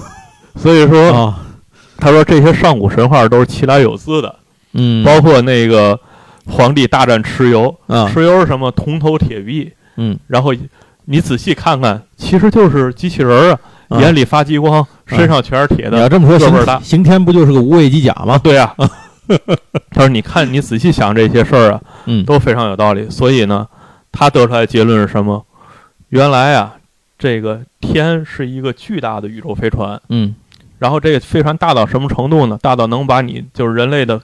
[0.54, 1.38] 所以说啊
[1.96, 4.34] 他说这些上古神话都是其来有自的，
[4.74, 5.02] 嗯。
[5.02, 5.98] 包括那个
[6.46, 10.54] 皇帝大战蚩尤，嗯蚩尤是什么铜头铁臂，嗯然后
[11.06, 15.96] 你仔细看看，其实就是机器人儿啊，啊眼里发激光，身上全是铁的。
[15.96, 18.38] 你要这么说，个味儿大刑刑天不就是个无畏机甲吗？
[18.38, 18.74] 对啊、
[19.90, 23.08] 他说你看你仔细想这些事儿啊，嗯都非常有道理。
[23.10, 23.66] 所以呢，
[24.12, 25.44] 他得出来的结论是什么？
[26.10, 26.76] 原来啊，
[27.18, 30.34] 这个天是一个巨大的宇宙飞船，嗯
[30.78, 32.58] 然后这个飞船大到什么程度呢？
[32.60, 34.20] 大到能把你就是人类的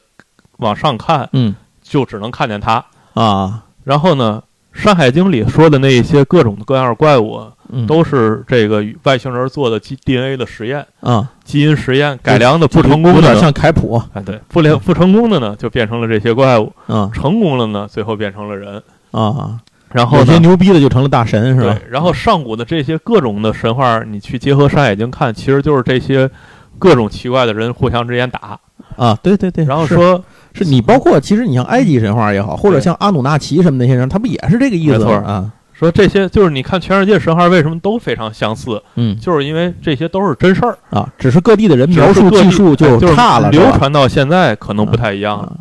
[0.58, 1.54] 往上看，嗯
[1.92, 2.82] 就只能看见它。
[3.12, 3.64] 啊。
[3.84, 4.42] 然后呢，
[4.82, 7.42] 《山海经》里说的那一些各种各样的怪物
[7.86, 11.28] 都是这个外星人做的基 DNA 的实验、啊。
[11.44, 14.02] 基因实验改良的不成功的呢，有点像凯普。
[14.14, 17.10] 哎对，不良不成功的呢，就变成了这些怪物；啊。
[17.12, 18.82] 成功了呢，最后变成了人。
[19.10, 21.74] 啊，然后呢，有些牛逼的就成了大神是吧？
[21.74, 26.30] 对？，然后上古的这些各种的神话，你去结合《山海经》看，其实就是这些
[26.78, 28.58] 各种奇怪的人互相之间打，
[28.96, 30.24] 啊，对对对，然后说
[30.54, 35.52] 是你包括其实你像埃及神话也好，或者像阿努纳奇什么那些人，他不也是这个意思没错吗啊？
[35.72, 45.38] 说这些就是你看全世界神话为什么都非常相似，嗯就是因为这些都是真事儿，啊，只是各地的人描述技术哎就差了，是流传到现在可能不太一样。
[45.38, 45.52] 啊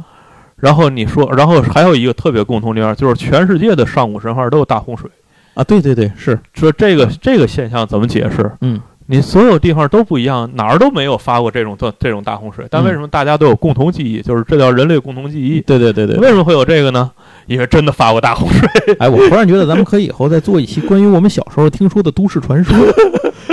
[0.57, 5.09] 然后你说，然后还有一个特别共同点，就是全世界的上古神话都有大洪水。
[5.55, 8.51] 啊，对对对，是，说这个这个现象怎么解释？
[8.61, 8.79] 嗯
[9.11, 14.21] 你所有地方都不一样，哪儿都没有发过这种这这种大洪水，但嗯为什么大家都有共同记忆？
[14.21, 15.59] 就是这叫人类共同记忆。
[15.61, 16.15] 对对对对。
[16.15, 17.11] 为什么会有这个呢？
[17.45, 18.69] 因为真的发过大洪水。
[18.99, 22.73] 哎，我突然觉得咱们可以以后再做一期关于我们小时候听说的都市传说，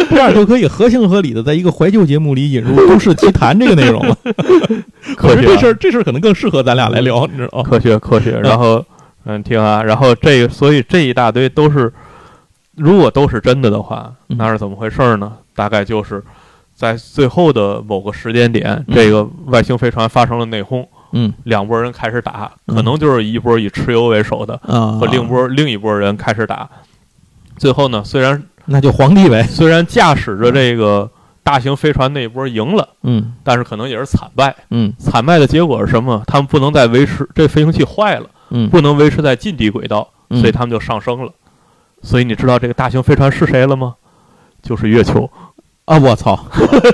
[0.09, 4.17] 这样就可以合情合理的在一个怀旧节目里引入都市奇谈这个内容了。
[5.17, 7.65] 科学啊我觉得这事儿这事儿可能更适合咱俩来聊，你知道吗？
[7.69, 8.85] 科学科学，然后
[9.25, 11.93] 嗯，听啊，然后这个，所以这一大堆都是，
[12.79, 15.37] 如果都是真的的话，嗯那是怎么回事呢？
[15.55, 16.23] 大概就是
[16.75, 26.69] 在最后的某个时间点，嗯这个外星飞船发生了内讧，嗯两拨人开始打，嗯可能就是一波以蚩尤为首的嗯，和另波另一波人开始打，
[27.57, 29.43] 最后呢，虽然那就皇帝呗。
[29.45, 31.11] 虽然驾驶着这个
[31.43, 34.55] 大型飞船那一波赢了，嗯但是可能也是惨败。
[34.71, 36.23] 嗯惨败的结果是什么？
[36.27, 38.29] 他们不能再维持这飞行器坏了。
[38.51, 41.31] 嗯，不能维持在近地轨道，嗯所以他们就上升了。
[42.03, 43.95] 所以你知道这个大型飞船是谁了吗？
[44.63, 45.31] 就是月球。
[45.85, 46.39] 啊，我操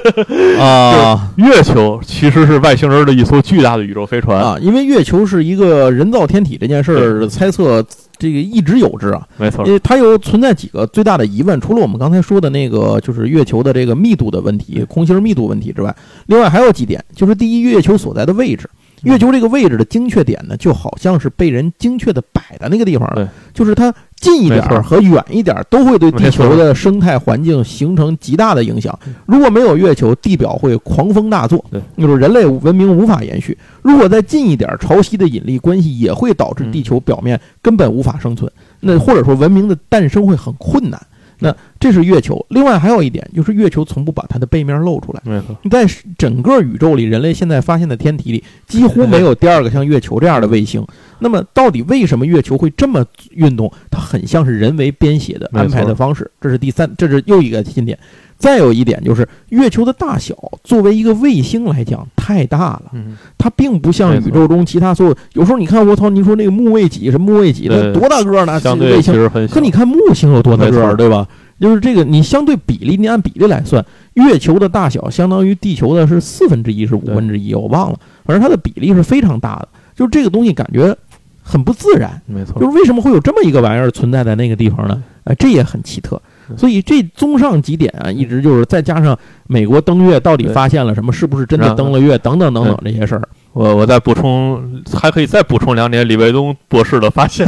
[0.61, 4.57] 啊月球其实是外星人的一艘巨大的宇宙飞船，啊！
[4.61, 7.84] 因为月球是一个人造天体这件事儿，猜测
[8.18, 9.26] 这个一直有之啊。
[9.36, 9.72] 没错因。
[9.72, 15.92] 为它有存在几个最大的疑问，除了我们刚才说的那个就是月球的这个密度的问题、空心密度问题之外，
[16.26, 18.70] 另外还有几点，就是第一，月球所在的位置，
[19.02, 23.92] 月球这个位置的精确点呢，就好像是被人精确的摆在那个地方了，就是它
[24.25, 28.99] 近一点儿和远一点儿都会对地球的生态环境形成极大的影响。
[29.27, 31.62] 如果没有月球，地表会狂风大作，
[31.99, 33.57] 就是人类文明无法延续。
[33.83, 38.51] 如果再近一点儿，潮汐的引力关系也会导致嗯地球表面根本无法生存。
[38.81, 41.01] 那或者说文明的诞生会很困难。
[41.39, 42.45] 那这是月球。
[42.51, 45.20] 另外还有一点就是月球从不把它的背面露出来。
[45.24, 50.87] 没错，在整个宇宙里，人类现在发现的天体里几乎没有第二个像月球这样的卫星。
[51.20, 53.72] 那么，到底为什么月球会这么运动？
[53.91, 56.30] 它很像是人为编写的安排的方式。
[56.41, 57.99] 这是第三，这是又一个新点。
[58.45, 65.16] 再有一点就是，月球的大小作为一个卫星来讲太大了，嗯，它并不像宇宙中其他所有。
[65.32, 68.61] 有时候你看，我操，你说那个木卫几是木卫几，的多大个儿呢？
[68.61, 69.55] 相对卫星其实很小。
[69.55, 71.26] 可你看木星有多大个儿，对吧？
[71.59, 73.82] 就是这个，你相对比例，你按比例来算，
[74.12, 79.68] 月球的大小相当于地球的是四分之一，是五分之一，我忘了，反正它的比例是非常大的。
[79.97, 80.95] 就是这个东西感觉
[81.42, 85.03] 很不自然，没错就，是为什么会有这么一个玩意儿存在在那个地方呢？
[85.24, 86.20] 哎，这也很奇特。
[86.57, 93.28] 所以这综上几点啊，一直就是再加上美国登月到底发现了什么，是不是真的登了月，等等等等这些事儿。
[93.53, 97.47] 我我再补充，还可以再补充两点李卫东博士的发现，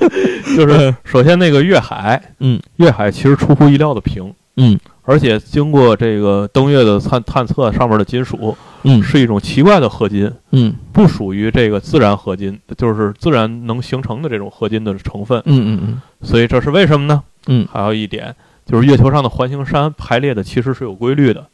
[0.56, 9.02] 就是首先那个月海，嗯，月海其实出乎意料的平，嗯，而且经过这个登月的探探测，上面的金属嗯。
[9.02, 10.74] 是一种奇怪的合金，嗯。
[10.92, 16.02] 不属于这个自然合金，就是自然能形成的这种合金的成分，嗯嗯嗯。
[16.22, 17.22] 所以这是为什么呢？
[17.46, 18.34] 嗯还有一点
[18.64, 21.46] 就是月球上的环形山排列的其实是有规律的，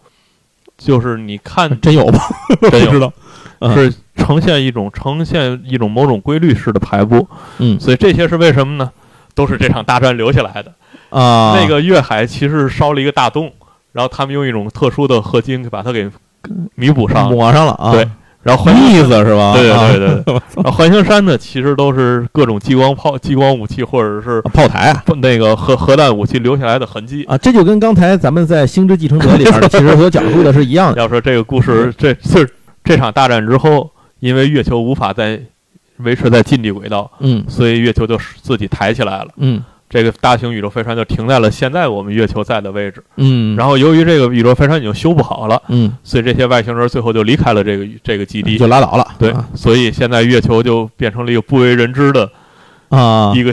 [0.79, 2.19] 就是你看嗯，真有吧？
[2.71, 3.13] 真有知道。
[3.61, 7.29] 嗯是呈现一种呈现一种某种规律式的排布，
[7.59, 8.91] 嗯所以这些是为什么呢？
[9.35, 10.75] 都是这场大战留下来的。
[11.11, 13.53] 啊，那个月海其实是烧了一个大洞，
[13.93, 16.11] 然后他们用一种特殊的合金把它给
[16.75, 17.31] 弥补上。
[17.31, 18.09] 抹上了啊，对，
[18.43, 19.55] 然后意思是吧？
[19.55, 27.25] 对啊对对对， 然后环形山呢，其实都是各种激光炮、激光武器或者是炮台啊那个核核弹武器留下来的痕迹。
[27.25, 31.01] 啊，这就跟刚才咱们在《星之继承者》里边 其实所讲述的是一样的。
[31.01, 32.47] 要说这个故事，这这
[32.83, 33.91] 这场大战之后，
[34.21, 35.41] 因为月球无法再
[35.99, 39.29] 维持在近地轨道，嗯所以月球就自己抬起来了。
[39.37, 39.63] 嗯
[39.93, 43.05] 这个大型宇宙飞船就停在了现在我们月球在的位置。
[43.17, 48.57] 嗯，然后由于这个宇宙飞船已经修不好了，嗯，所以这些外星人最后就离开了这个这个基地。
[48.57, 49.07] 就拉倒了。
[49.19, 52.31] 对啊，所以现在月球就变成了一个不为人知的
[52.89, 53.53] 啊一个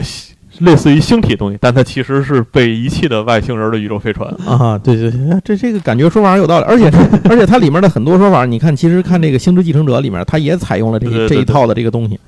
[0.60, 4.26] 类似于星体的东西，但它其实是被遗弃的外星人的宇宙飞船。
[4.46, 6.90] 啊，对对对，这这个感觉说法有道理，而且
[7.28, 12.18] 而且它里面的很多说法，你看，其实看这个《星之继承者》里面，它也采用了这个这一套的这个东西。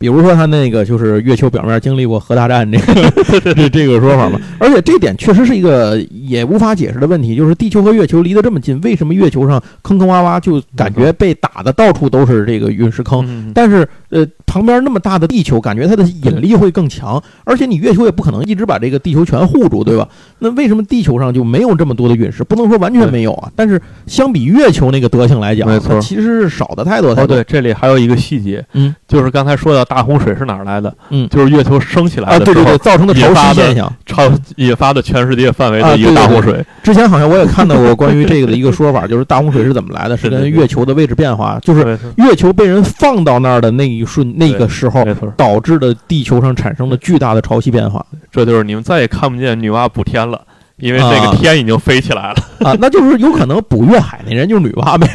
[0.00, 13.22] 比如说，他那个就是月球表面经历过核大战这个 这这个说法嘛，而且这点确实是一个也无法解释的问题，就是地球和月球离得这么近，为什么月球上坑坑洼洼，就感觉被打的到处都是这个陨石坑？
[13.28, 20.08] 嗯，但是呃，旁边那么大的地球，感觉它的引力会更强，而且你月球也不可能一直把这个地球全护住，对吧？
[20.40, 22.42] 那为什么地球上就没有这么多的陨石？
[22.44, 27.36] 不能说完全没有啊，但是相比月球那个德性来讲，没错它其实是少的太多太哦，多。
[27.36, 30.92] 对，这里还有一个细节，嗯，就是刚才说到大洪水是哪儿来的？
[31.10, 33.92] 嗯就是月球升起来啊，的时候对对对，造成的潮汐现象。
[34.06, 36.64] 超引发的全世界范围啊的一个对对对大洪水。
[36.82, 45.04] 之前好像我也看到过 关于这个的一个说法，就是大洪水是怎么来的，是跟月球的位置变化，就是月球被人放到那儿的那一瞬那个时候，
[45.36, 48.04] 导致的地球上产生了巨大的潮汐变化。
[48.30, 50.40] 这就是你们再也看不见女娲补天了，
[50.78, 51.30] 因为这啊。
[51.30, 52.36] 个天已经飞起来了。
[52.70, 55.08] 啊，那就是有可能补月海那人就是女娲呗，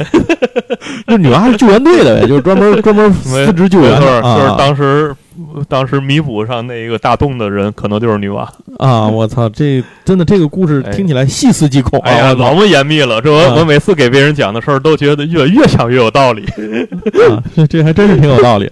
[1.08, 5.14] 就女娲是救援队的呗，就是专门专门没司职救援的就是啊当时
[5.68, 8.46] 当时弥补上那个大洞的人，可能就是女娲。
[8.78, 9.08] 啊！
[9.08, 12.10] 我操，这真的这个故事哎听起来细思极恐啊！
[12.10, 16.44] 哎呀，老么严密了，这我、啊我每次给别人讲的事儿，都觉得越越想越有道理。
[17.30, 18.70] 啊，这这还真是挺有道理。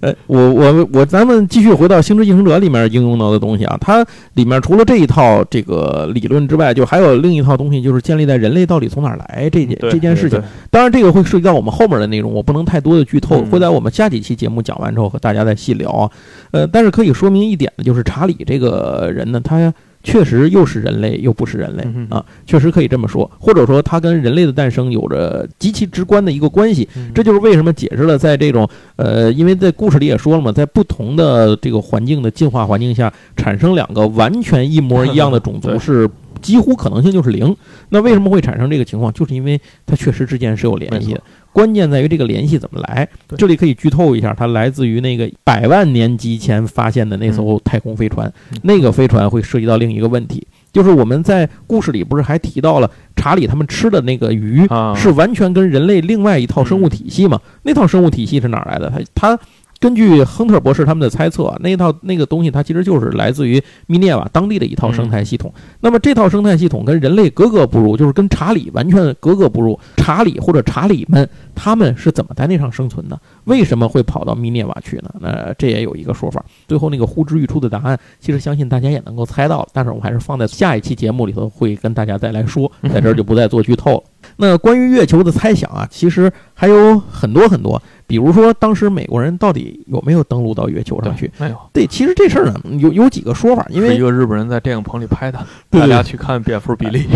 [0.00, 4.04] 哎，我我我，咱们继续回到《星之继承者》里面应用到的东西啊，它
[4.34, 10.42] 里面除了这一套这个理论之外，就还有另一套东西，就是建立在人类到底从哪儿来这件这件事情。
[10.70, 16.05] 当然，这个会涉及到我们后面的内容，我不能太多的剧透，嗯会在我们下几期节目讲完之后和大家再细聊啊。
[16.50, 26.88] 呃，但是可以说明一点的就是查理这个人呢，他确实又是人类又不是人类啊，确实可以这么说，或者说他跟人类的诞生有着极其直观的一个关系。
[26.96, 36.08] 嗯这就是为什么解释了，在这种呃，因为在故事里也说了嘛，在不同的这个环境的进化环境下，产生两个完全一模一样的种族 是
[36.46, 37.56] 几乎可能性就是零。
[37.88, 39.12] 那为什么会产生这个情况？
[39.12, 41.20] 就是因为它确实之间是有联系的。
[41.52, 43.08] 关键在于这个联系怎么来。
[43.36, 48.32] 这里可以剧透一下，它来自于那个百万年级前发现的那艘太空飞船。
[48.52, 57.40] 嗯那个飞船会涉及到另一个问题，就是我们在故事里不是还提到了查理他们吃的那个鱼啊是完全跟人类另外一套生物体系嘛？
[57.62, 58.92] 那套生物体系是哪儿来的？
[59.14, 59.40] 它它
[59.78, 65.52] 根据亨特博士他们的猜测啊，那一套那个东西它其实就是来自于密涅瓦当地的一套生态系统。
[65.80, 69.78] 那么这套生态系统跟人类格格不入，就是跟查理完全格格不入。
[69.96, 73.20] 查理或者查理们他们是怎么在那上生存的？
[73.44, 75.10] 为什么会跑到密涅瓦去呢？
[75.20, 76.44] 那这也有一个说法。
[76.68, 84.02] 最后那个呼之欲出的答案，其实相信大家也能够猜到了，但是我还是放在下一期节目里头会跟大家再来说， 在这儿就不再做剧透了。
[84.36, 91.30] 那关于月球的猜想啊，其实还有很多很多，比如说当时美国人到底有没有登陆到月球上去？
[91.38, 95.38] 没有，对，其实这事儿呢有有几个说法，因为是一个日本人在电影棚里拍的，
[95.70, 97.06] 对大家去看蝙蝠比利。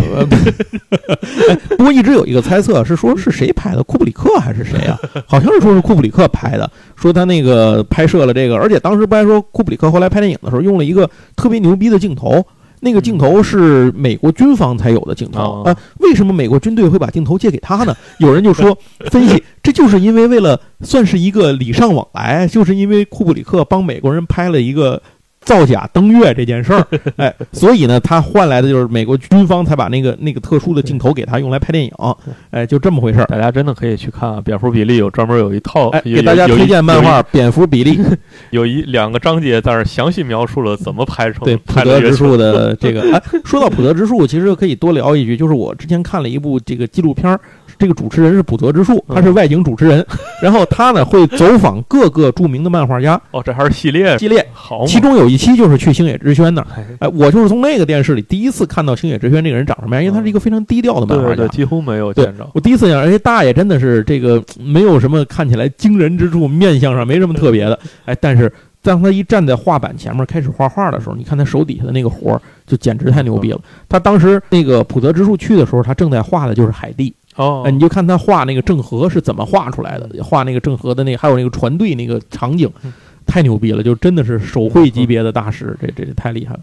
[1.79, 4.99] 不过一直有一个猜测是说是谁拍的，库布里克还是谁啊？
[5.27, 12.45] 好像是说是库布里克拍的，说他那个拍摄了这个，而且当时不还说库布里克后来拍电影的时候用了一个特别牛逼的镜头。
[12.81, 17.95] 那个镜头是美国军方才有的镜头哦啊、为什么美国军队会把镜头借给他呢？
[18.19, 18.77] 有人就说
[19.11, 25.03] 分析，这就是因为为了算是一个礼尚往来，就是因为库布里克帮美国人拍了一个
[25.41, 26.87] 造假登月这件事儿，
[27.17, 31.91] 哎，所以呢，他换来的就是美国军方才把那个那个特殊的镜头给他用来拍电影，
[32.51, 33.25] 哎，就这么回事儿。
[33.25, 37.97] 大家真的可以去看啊，蝙蝠比利有专门有一套，哎，给大家推荐漫画《蝙蝠比利》，
[38.51, 43.01] 有一两个章节在那详细描述了怎么拍成对普德之树的这个。
[43.13, 47.41] 哎，说到普德之树，其实可以多聊一句，就是我之前看了一部这个纪录片儿，
[47.81, 50.07] 这个主持人是普泽之树，他是外景主持人，
[50.43, 56.67] 然后他呢会走访各个著名的漫画家哦，这还是系列，系列，好，其中有一期就是去星野之轩那儿。
[56.77, 61.57] 哎哎，我就是从那个电视里第一次看到星野之轩这个人长什么样，因为他是一个非常低调的漫画家对对对，。
[61.57, 62.47] 几乎没有见着。
[62.53, 68.53] 我第一次想，而且大爷真的是这个没有什么看起来惊人之处，面相上没什么特别的，哎，但是
[68.83, 73.61] 当他一站在画板前面开始画画的时候，你看他手底下的那个活儿，就简直太牛逼了。
[73.89, 82.93] 他当时那个普泽之树去的时候，他正在画的就是海地，哦哎，，你就看他画那个郑和是怎么画出来的，画那个郑和的那个还有那个船队那个场景嗯，
[83.27, 86.61] 太牛逼了，就真的是手绘级别的大师，这这这太厉害了。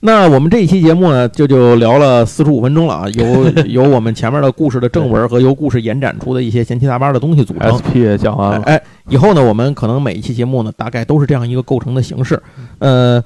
[0.00, 7.68] 那我们这一期节目呢，就就聊了四十五分钟了啊，由由我们前面的故事的正文和由故事延展出的一些闲七杂八的东西组成。
[7.74, 12.40] SP 也讲完了，哎哎，以后呢，我们可能每一期节目呢，大概都是这样一个构成的形式。
[12.78, 13.20] 呃，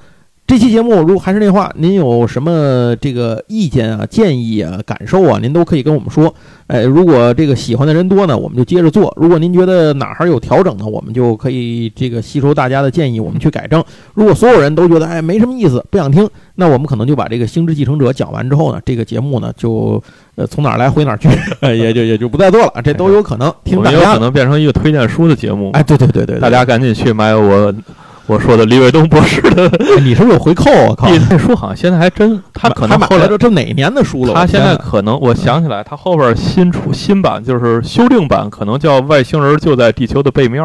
[0.53, 6.35] 这期节目如果还是那话，您有什么这个意见啊、建议啊、感受啊，您都可以跟我们说。
[6.67, 13.83] 哎，如果这个喜欢的人多呢，我们就接着做；如果您觉得哪儿还有调整呢，我们就可以这个吸收大家的建议，我们去改正。
[14.13, 20.03] 如果所有人都觉得哎没什么意思，不想听，那我们可能就把这个《星之继承者》讲完之后呢，这个节目呢就
[20.35, 21.31] 呃从哪儿来回哪儿去，
[21.61, 23.51] 哎 也就也就不再做了，这都有可能。
[23.65, 25.71] 听大家的，们有可能变成一个推荐书的节目。
[25.73, 27.75] 哎，对对对对，对大家赶紧去买我
[28.27, 30.87] 我说的李伟东博士的哎你是不是有回扣啊？
[30.89, 31.09] 我 靠！
[31.29, 34.33] 那书，好像现在还真，他可能后来买来这这哪年的书了？
[34.35, 40.63] 他现在可能，我想起来，他后边新出新版就是修订版，可能叫《外星人就在地球的背面》，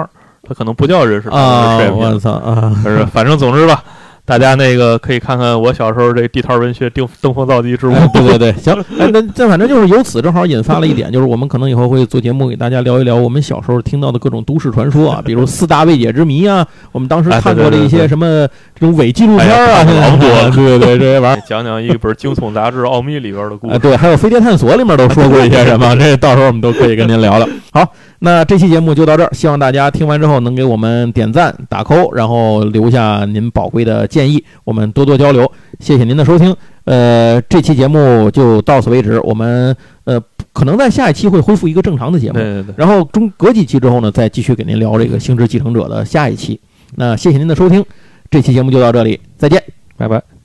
[0.47, 2.72] 他可能不叫人是啊，是我操啊！
[2.84, 3.84] 是，反正总之吧，
[4.28, 21.43] 大家那个可以看看我小时候这地摊文学《登登峰造极之物》哎，对对对，行，哎，那这反正就是由此正好引发了一点，就是我们可能以后会做节目给大家聊一聊我们小时候听到的各种都市传说啊，比如四大未解之谜啊，我们当时看过的一些什么这种伪纪录片啊，现在多了 对对对，这些玩意儿。
[21.47, 23.80] 讲讲一本《惊悚杂志奥秘》里边的故啊，事。
[23.80, 27.47] 对，还有《飞碟探索》里面都说过一些什么，这到时候我们都可以跟您聊聊。
[27.71, 35.49] 好，那这期节目就到这儿，希望大家听完之后能给我们点赞、打 call，然后留下您宝贵的建议，我们多多交流。
[35.80, 36.55] 谢谢您的收听，
[36.86, 40.20] 呃，这期节目就到此为止，我们呃
[40.51, 46.59] 可能在下一期会恢复一个正常的节目对，对对，然后中隔几期之后呢，再继续给您聊这个《星之继承者》的下一期。
[46.95, 47.86] 那谢谢您的收听，
[48.32, 49.61] 这期节目就到这里，再见。
[49.95, 50.36] 拜拜。